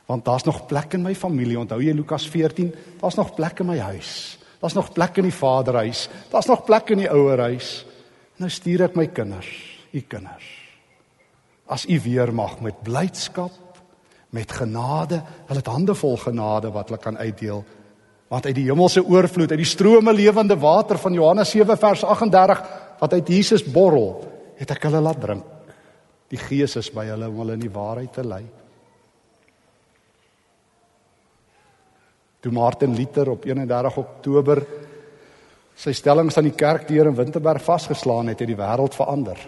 Want 0.10 0.26
daar's 0.26 0.46
nog 0.48 0.66
plek 0.68 0.94
in 0.98 1.04
my 1.06 1.14
familie. 1.16 1.60
Onthou 1.60 1.80
jy 1.82 1.94
Lukas 1.96 2.28
14? 2.30 2.74
Daar's 3.02 3.18
nog 3.20 3.34
plek 3.36 3.60
in 3.64 3.72
my 3.72 3.78
huis. 3.80 4.38
Daar's 4.60 4.76
nog 4.76 4.92
plek 4.96 5.18
in 5.20 5.28
die 5.28 5.36
vaderhuis. 5.36 6.08
Daar's 6.32 6.48
nog 6.48 6.64
plek 6.68 6.92
in 6.96 7.04
die 7.04 7.10
ouerhuis. 7.12 7.86
Nou 8.42 8.50
stuur 8.52 8.88
ek 8.88 8.98
my 8.98 9.08
kinders, 9.14 9.50
u 9.94 10.02
kinders. 10.10 10.48
As 11.70 11.86
u 11.86 12.00
weer 12.04 12.34
mag 12.34 12.58
met 12.62 12.82
blydskap, 12.84 13.54
met 14.34 14.52
genade, 14.52 15.22
hulle 15.48 15.62
het 15.62 15.70
hande 15.70 15.94
vol 15.96 16.18
genade 16.18 16.72
wat 16.74 16.90
hulle 16.90 17.02
kan 17.02 17.18
uitdeel. 17.18 17.62
Want 18.34 18.48
uit 18.50 18.56
die 18.58 18.66
hemelse 18.66 19.04
oorvloed, 19.06 19.52
uit 19.54 19.62
die 19.62 19.70
strome 19.70 20.14
lewende 20.14 20.58
water 20.58 20.98
van 20.98 21.14
Johannes 21.14 21.54
7 21.54 21.78
vers 21.78 22.04
38 22.04 22.64
wat 23.00 23.14
uit 23.14 23.28
Jesus 23.28 23.64
borrel, 23.64 24.24
het 24.58 24.72
ek 24.72 24.84
hulle 24.84 25.02
laat 25.02 25.22
drink. 25.22 25.46
Die 26.30 26.38
Gees 26.38 26.76
is 26.76 26.90
by 26.90 27.06
hulle 27.06 27.28
om 27.30 27.40
hulle 27.44 27.54
in 27.54 27.66
die 27.66 27.74
waarheid 27.74 28.14
te 28.14 28.24
lei. 28.24 28.44
toe 32.44 32.52
Martin 32.52 32.96
Luther 32.96 33.30
op 33.32 33.46
31 33.48 33.98
Oktober 33.98 34.62
sy 35.80 35.94
stellings 35.96 36.36
aan 36.38 36.50
die 36.50 36.58
kerk 36.60 36.90
deur 36.90 37.08
in 37.08 37.16
Winterberg 37.16 37.64
vasgeslaan 37.64 38.30
het, 38.30 38.44
het 38.44 38.52
die 38.52 38.60
wêreld 38.60 38.94
verander. 38.94 39.40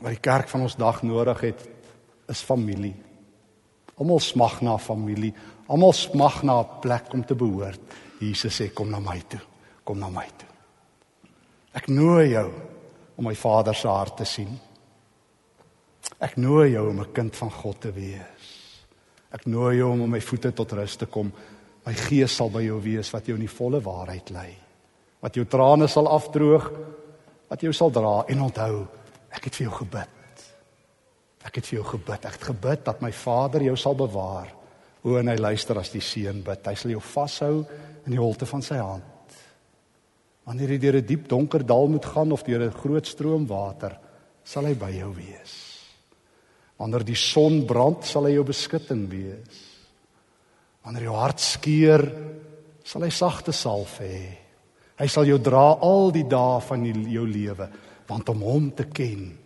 Wat 0.00 0.16
die 0.16 0.24
kerk 0.24 0.48
van 0.50 0.64
ons 0.64 0.78
dag 0.80 1.02
nodig 1.04 1.44
het, 1.44 1.66
is 2.32 2.42
familie. 2.42 2.94
Almal 4.00 4.24
smag 4.24 4.58
na 4.64 4.78
familie, 4.80 5.34
almal 5.68 5.92
smag 5.94 6.42
na 6.42 6.60
'n 6.62 6.80
plek 6.80 7.12
om 7.12 7.24
te 7.24 7.34
behoort. 7.34 7.80
Jesus 8.18 8.60
sê 8.60 8.72
kom 8.72 8.90
na 8.90 8.98
my 8.98 9.22
toe. 9.28 9.40
Kom 9.84 9.98
na 9.98 10.08
my 10.08 10.26
toe. 10.36 10.53
Ek 11.74 11.88
nooi 11.90 12.30
jou 12.30 12.46
om 13.18 13.26
my 13.26 13.34
Vader 13.34 13.74
se 13.74 13.90
hart 13.90 14.20
te 14.20 14.26
sien. 14.28 14.52
Ek 16.22 16.36
nooi 16.36 16.72
jou 16.72 16.88
om 16.90 17.00
'n 17.00 17.12
kind 17.12 17.36
van 17.36 17.50
God 17.50 17.80
te 17.80 17.92
wees. 17.92 18.52
Ek 19.32 19.46
nooi 19.46 19.76
jou 19.76 19.90
om 19.92 20.02
om 20.02 20.10
my 20.10 20.20
voete 20.20 20.52
tot 20.52 20.72
rus 20.72 20.96
te 20.96 21.06
kom. 21.06 21.32
My 21.86 21.92
gees 21.92 22.36
sal 22.36 22.50
by 22.50 22.62
jou 22.62 22.80
wees 22.80 23.10
wat 23.10 23.26
jou 23.26 23.34
in 23.34 23.46
die 23.46 23.56
volle 23.56 23.80
waarheid 23.80 24.30
lei. 24.30 24.56
Wat 25.20 25.34
jou 25.34 25.44
trane 25.44 25.88
sal 25.88 26.08
afdroog, 26.08 26.70
wat 27.48 27.60
jou 27.60 27.72
sal 27.72 27.90
dra 27.90 28.24
en 28.28 28.40
onthou, 28.40 28.86
ek 29.30 29.44
het 29.44 29.54
vir 29.56 29.66
jou 29.66 29.76
gebid. 29.76 30.08
Ek 31.44 31.54
het 31.54 31.66
vir 31.66 31.78
jou 31.78 31.84
gebid. 31.84 32.24
Ek 32.24 32.32
het 32.32 32.42
gebid 32.42 32.84
dat 32.84 33.02
my 33.02 33.12
Vader 33.12 33.62
jou 33.62 33.76
sal 33.76 33.94
bewaar. 33.94 34.54
O 35.02 35.18
en 35.18 35.28
hy 35.28 35.36
luister 35.36 35.78
as 35.78 35.90
die 35.90 36.00
seun 36.00 36.42
bid. 36.42 36.66
Hy 36.66 36.74
sal 36.74 36.90
jou 36.90 37.00
vashou 37.00 37.66
in 38.06 38.12
die 38.12 38.20
holte 38.20 38.46
van 38.46 38.62
sy 38.62 38.76
hand. 38.76 39.13
Wanneer 40.44 40.74
jy 40.74 40.78
deur 40.78 40.96
'n 41.00 41.06
diep 41.06 41.28
donker 41.28 41.64
dal 41.64 41.88
moet 41.88 42.04
gaan 42.04 42.32
of 42.32 42.42
deur 42.44 42.62
'n 42.62 42.72
groot 42.72 43.06
stroom 43.06 43.46
water, 43.46 43.98
sal 44.44 44.66
hy 44.66 44.74
by 44.74 44.90
jou 44.90 45.14
wees. 45.14 45.80
Wanneer 46.76 47.04
die 47.04 47.16
son 47.16 47.64
brand, 47.66 48.04
sal 48.04 48.24
hy 48.24 48.34
jou 48.34 48.44
beskutting 48.44 49.08
wees. 49.08 49.62
Wanneer 50.84 51.02
jou 51.02 51.16
hart 51.16 51.40
skeur, 51.40 52.12
sal 52.84 53.02
hy 53.02 53.10
sagte 53.10 53.52
salf 53.52 53.98
hê. 54.00 54.38
Hy 54.98 55.06
sal 55.06 55.24
jou 55.24 55.38
dra 55.38 55.78
al 55.80 56.12
die 56.14 56.26
dae 56.28 56.60
van 56.60 56.84
jou 56.84 57.26
lewe, 57.26 57.68
want 58.06 58.28
om 58.28 58.42
hom 58.42 58.70
te 58.76 58.84
ken 58.84 59.38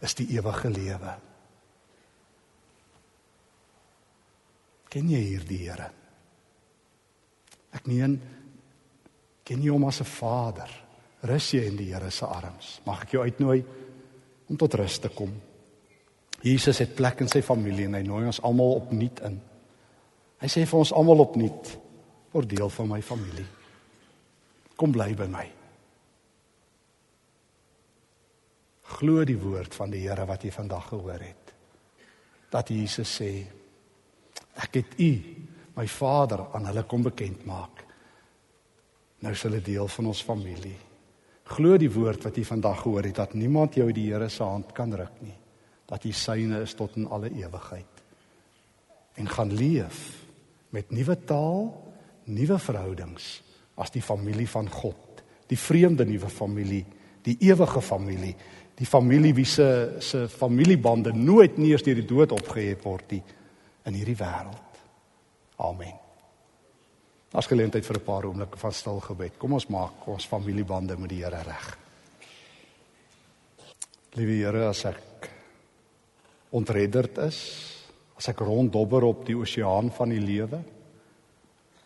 is 0.00 0.14
die 0.14 0.28
ewige 0.36 0.70
lewe. 0.70 1.16
Ken 4.88 5.08
jy 5.10 5.20
hierdie 5.20 5.58
Here? 5.66 5.90
Ek 7.74 7.86
meen 7.90 8.20
ken 9.46 9.62
jy 9.62 9.70
hom 9.70 9.86
as 9.86 10.00
'n 10.00 10.10
Vader? 10.10 10.70
Rus 11.22 11.50
jy 11.54 11.66
in 11.66 11.76
die 11.76 11.92
Here 11.92 12.10
se 12.10 12.26
arms? 12.26 12.80
Mag 12.84 13.02
ek 13.02 13.12
jou 13.12 13.22
uitnooi 13.22 13.64
om 14.48 14.56
tot 14.56 14.74
rus 14.74 14.98
te 14.98 15.08
kom? 15.08 15.32
Jesus 16.42 16.78
het 16.78 16.94
plek 16.94 17.20
in 17.20 17.28
sy 17.28 17.42
familie 17.42 17.86
en 17.86 17.94
hy 17.94 18.02
nooi 18.02 18.26
ons 18.26 18.42
almal 18.42 18.76
opnuut 18.82 19.20
in. 19.20 19.40
Hy 20.38 20.48
sê 20.48 20.66
vir 20.66 20.78
ons 20.78 20.92
almal 20.92 21.20
opnuut: 21.24 21.78
"Word 22.32 22.48
deel 22.48 22.68
van 22.68 22.88
my 22.88 23.00
familie. 23.02 23.46
Kom 24.76 24.92
bly 24.92 25.14
by 25.14 25.26
my." 25.26 25.46
Glo 28.82 29.24
die 29.24 29.38
woord 29.38 29.74
van 29.74 29.90
die 29.90 30.08
Here 30.08 30.26
wat 30.26 30.42
jy 30.42 30.50
vandag 30.50 30.88
gehoor 30.88 31.20
het. 31.20 31.54
Dat 32.50 32.68
Jesus 32.68 33.20
sê: 33.20 33.46
"Ek 34.56 34.74
het 34.74 35.00
U, 35.00 35.20
my 35.76 35.86
Vader, 35.86 36.46
aan 36.52 36.66
hulle 36.66 36.82
kom 36.82 37.02
bekend 37.02 37.46
maak." 37.46 37.85
Nou 39.24 39.32
is 39.32 39.42
hulle 39.46 39.62
deel 39.64 39.88
van 39.88 40.06
ons 40.12 40.22
familie. 40.22 40.76
Glo 41.46 41.78
die 41.78 41.90
woord 41.92 42.26
wat 42.26 42.36
jy 42.36 42.44
vandag 42.44 42.82
gehoor 42.82 43.06
het 43.06 43.16
dat 43.22 43.34
niemand 43.38 43.78
jou 43.78 43.86
uit 43.86 43.96
die 43.96 44.08
Here 44.10 44.28
se 44.28 44.42
hand 44.42 44.72
kan 44.76 44.94
ruk 44.94 45.20
nie 45.22 45.36
dat 45.86 46.02
hy 46.02 46.10
syne 46.18 46.64
is 46.64 46.74
tot 46.74 46.96
in 46.98 47.06
alle 47.14 47.30
ewigheid 47.30 48.02
en 49.16 49.28
gaan 49.30 49.52
leef 49.54 50.00
met 50.74 50.90
nuwe 50.90 51.14
taal, 51.24 51.70
nuwe 52.26 52.58
verhoudings 52.60 53.28
as 53.80 53.92
die 53.94 54.02
familie 54.02 54.48
van 54.50 54.68
God, 54.72 55.22
die 55.48 55.58
vreemde 55.58 56.04
nuwe 56.08 56.28
familie, 56.32 56.82
die 57.24 57.36
ewige 57.48 57.80
familie, 57.80 58.34
die 58.76 58.88
familie 58.88 59.32
wie 59.36 59.46
se 59.48 59.68
se 60.04 60.26
familiebande 60.28 61.14
nooit 61.16 61.56
nie 61.56 61.70
eers 61.72 61.86
deur 61.86 62.00
die 62.02 62.08
dood 62.08 62.34
opgehef 62.36 62.84
word 62.84 63.16
nie 63.16 63.22
in 63.86 63.96
hierdie 63.96 64.18
wêreld. 64.18 64.82
Amen. 65.56 66.05
As 67.36 67.48
geleentheid 67.50 67.84
vir 67.84 67.98
'n 67.98 68.04
paar 68.04 68.24
oomblikke 68.24 68.56
van 68.56 68.72
stil 68.72 69.00
gebed. 69.00 69.38
Kom 69.38 69.52
ons 69.52 69.68
maak 69.68 70.06
ons 70.08 70.26
familiebande 70.26 70.96
met 70.96 71.10
die 71.10 71.22
Here 71.22 71.42
reg. 71.42 71.78
Liewe 74.14 74.32
Here, 74.32 74.68
as 74.68 74.84
ek 74.84 75.30
ontredderd 76.50 77.18
is, 77.18 77.38
as 78.16 78.28
ek 78.28 78.40
ronddobber 78.40 79.04
op 79.04 79.26
die 79.26 79.36
oseaan 79.36 79.90
van 79.90 80.08
die 80.08 80.20
lewe, 80.20 80.62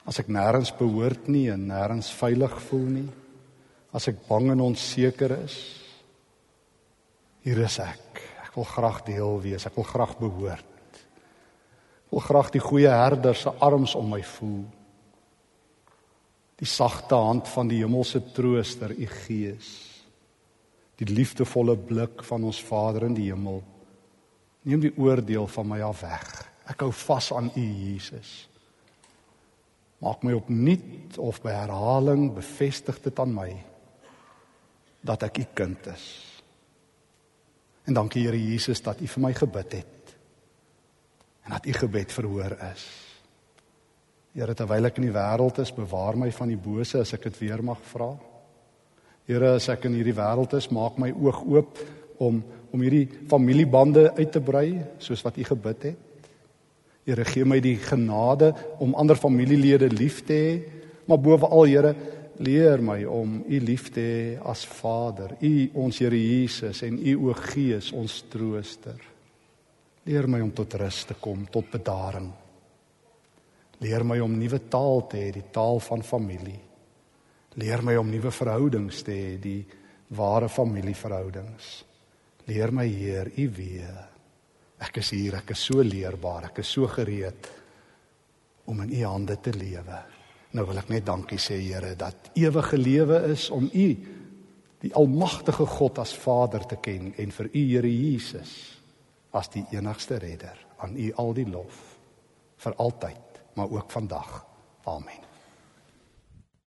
as 0.06 0.20
ek 0.20 0.28
nêrens 0.28 0.70
behoort 0.78 1.28
nie 1.28 1.48
en 1.50 1.66
nêrens 1.66 2.10
veilig 2.14 2.60
voel 2.68 2.86
nie, 2.86 3.08
as 3.92 4.06
ek 4.08 4.28
bang 4.28 4.50
en 4.50 4.60
onseker 4.60 5.34
is, 5.44 5.56
hier 7.42 7.58
is 7.58 7.78
ek. 7.78 8.22
Ek 8.44 8.54
wil 8.54 8.64
graag 8.64 9.04
deel 9.04 9.40
wees, 9.42 9.66
ek 9.66 9.74
wil 9.74 9.84
graag 9.84 10.18
behoort. 10.18 10.98
Ek 12.06 12.12
wil 12.12 12.20
graag 12.20 12.50
die 12.50 12.62
goeie 12.62 12.90
herder 12.90 13.34
se 13.34 13.50
arms 13.58 13.94
om 13.94 14.10
my 14.10 14.22
voel. 14.22 14.79
Die 16.60 16.68
sagte 16.68 17.16
hand 17.16 17.48
van 17.48 17.70
die 17.70 17.80
hemelse 17.80 18.20
trooster, 18.36 18.92
u 18.92 19.06
Gees. 19.06 19.70
Die 21.00 21.08
liefdevolle 21.08 21.76
blik 21.76 22.20
van 22.28 22.44
ons 22.44 22.60
Vader 22.60 23.06
in 23.08 23.16
die 23.16 23.30
hemel. 23.30 23.62
Neem 24.68 24.82
die 24.84 24.92
oordeel 25.00 25.48
van 25.48 25.68
my 25.70 25.80
af 25.80 26.02
weg. 26.04 26.26
Ek 26.68 26.84
hou 26.84 26.90
vas 26.92 27.30
aan 27.32 27.48
u 27.56 27.64
Jesus. 27.64 28.34
Maak 30.04 30.22
my 30.24 30.36
opnuut 30.36 31.16
of 31.20 31.40
by 31.44 31.54
herhaling 31.56 32.28
bevestig 32.36 33.00
dit 33.04 33.20
aan 33.20 33.32
my 33.36 33.50
dat 35.00 35.24
ek 35.24 35.38
u 35.40 35.44
kind 35.56 35.86
is. 35.88 36.06
En 37.88 37.96
dankie 37.96 38.26
Here 38.26 38.36
Jesus 38.36 38.82
dat 38.84 39.00
u 39.00 39.08
vir 39.08 39.22
my 39.24 39.32
gebid 39.32 39.78
het. 39.80 40.12
En 41.48 41.56
dat 41.56 41.66
u 41.66 41.72
gebed 41.72 42.12
verhoor 42.12 42.52
is. 42.68 43.09
Here 44.34 44.54
terwyl 44.54 44.86
ek 44.86 45.00
in 45.00 45.08
die 45.08 45.14
wêreld 45.14 45.58
is, 45.62 45.72
bewaar 45.74 46.18
my 46.18 46.30
van 46.34 46.52
die 46.52 46.60
bose 46.60 47.00
as 47.02 47.14
ek 47.16 47.26
dit 47.30 47.40
weer 47.42 47.62
mag 47.66 47.80
vra. 47.90 48.12
Here 49.26 49.56
as 49.56 49.66
ek 49.72 49.88
in 49.88 49.96
hierdie 49.98 50.14
wêreld 50.14 50.54
is, 50.58 50.70
maak 50.70 50.98
my 51.02 51.10
oog 51.10 51.42
oop 51.48 51.82
om 52.22 52.42
om 52.70 52.82
hierdie 52.84 53.26
familiebande 53.26 54.12
uit 54.14 54.30
te 54.30 54.38
brei 54.38 54.68
soos 55.02 55.24
wat 55.26 55.38
u 55.42 55.44
gebid 55.48 55.88
het. 55.88 56.28
Here 57.08 57.24
gee 57.26 57.46
my 57.48 57.58
die 57.58 57.74
genade 57.82 58.52
om 58.78 58.94
ander 58.94 59.18
familielede 59.18 59.88
lief 59.90 60.20
te 60.28 60.36
hê, 60.38 60.52
maar 61.10 61.18
bovenal 61.18 61.66
Here 61.66 61.94
leer 62.38 62.78
my 62.78 63.00
om 63.10 63.40
u 63.42 63.58
lief 63.60 63.88
te 63.90 64.04
hê 64.04 64.36
as 64.52 64.62
Vader, 64.78 65.34
u 65.42 65.70
ons 65.82 65.98
Here 65.98 66.20
Jesus 66.20 66.84
en 66.86 67.00
u 67.02 67.16
o 67.26 67.34
Gees 67.34 67.90
ons 67.90 68.20
trooster. 68.30 69.02
Leer 70.06 70.30
my 70.30 70.40
om 70.40 70.54
tot 70.54 70.78
rus 70.78 71.02
te 71.10 71.18
kom, 71.18 71.42
tot 71.50 71.74
bedaring. 71.74 72.30
Leer 73.80 74.04
my 74.04 74.18
om 74.20 74.36
nuwe 74.36 74.60
taal 74.68 75.06
te 75.08 75.22
hê, 75.22 75.30
die 75.32 75.48
taal 75.52 75.80
van 75.80 76.02
familie. 76.04 76.60
Leer 77.60 77.82
my 77.82 77.96
om 77.96 78.10
nuwe 78.10 78.30
verhoudings 78.30 79.02
te 79.06 79.16
hê, 79.16 79.34
die 79.40 79.60
ware 80.16 80.48
familieverhoudings. 80.48 81.72
Leer 82.50 82.72
my 82.74 82.86
Heer, 82.88 83.30
u 83.38 83.50
weer 83.56 84.10
Ek 84.80 85.02
is 85.02 85.10
hier, 85.12 85.36
ek 85.42 85.52
is 85.52 85.66
so 85.68 85.82
leerbaar, 85.84 86.48
ek 86.50 86.62
is 86.62 86.70
so 86.72 86.88
gereed 86.88 87.48
om 88.70 88.80
in 88.86 88.94
u 88.96 89.02
hande 89.04 89.36
te 89.42 89.52
lewe. 89.52 89.98
Nou 90.56 90.64
wil 90.70 90.80
ek 90.80 90.88
net 90.90 91.04
dankie 91.06 91.38
sê 91.38 91.58
Here 91.60 91.92
dat 91.98 92.32
ewige 92.38 92.78
lewe 92.80 93.20
is 93.30 93.50
om 93.54 93.68
u 93.68 93.88
die 94.80 94.92
almagtige 94.96 95.66
God 95.68 96.00
as 96.00 96.14
Vader 96.16 96.64
te 96.66 96.80
ken 96.80 97.12
en 97.20 97.34
vir 97.36 97.50
u 97.52 97.64
Here 97.74 97.90
Jesus 97.90 98.54
as 99.36 99.52
die 99.52 99.66
enigste 99.76 100.18
redder. 100.18 100.56
Aan 100.80 100.96
u 100.96 101.10
al 101.20 101.36
die 101.36 101.46
lof 101.46 101.84
vir 102.60 102.76
altyd, 102.80 103.29
maar 103.54 103.70
ook 103.70 103.90
vandag. 103.90 104.46
Amen. 104.84 105.29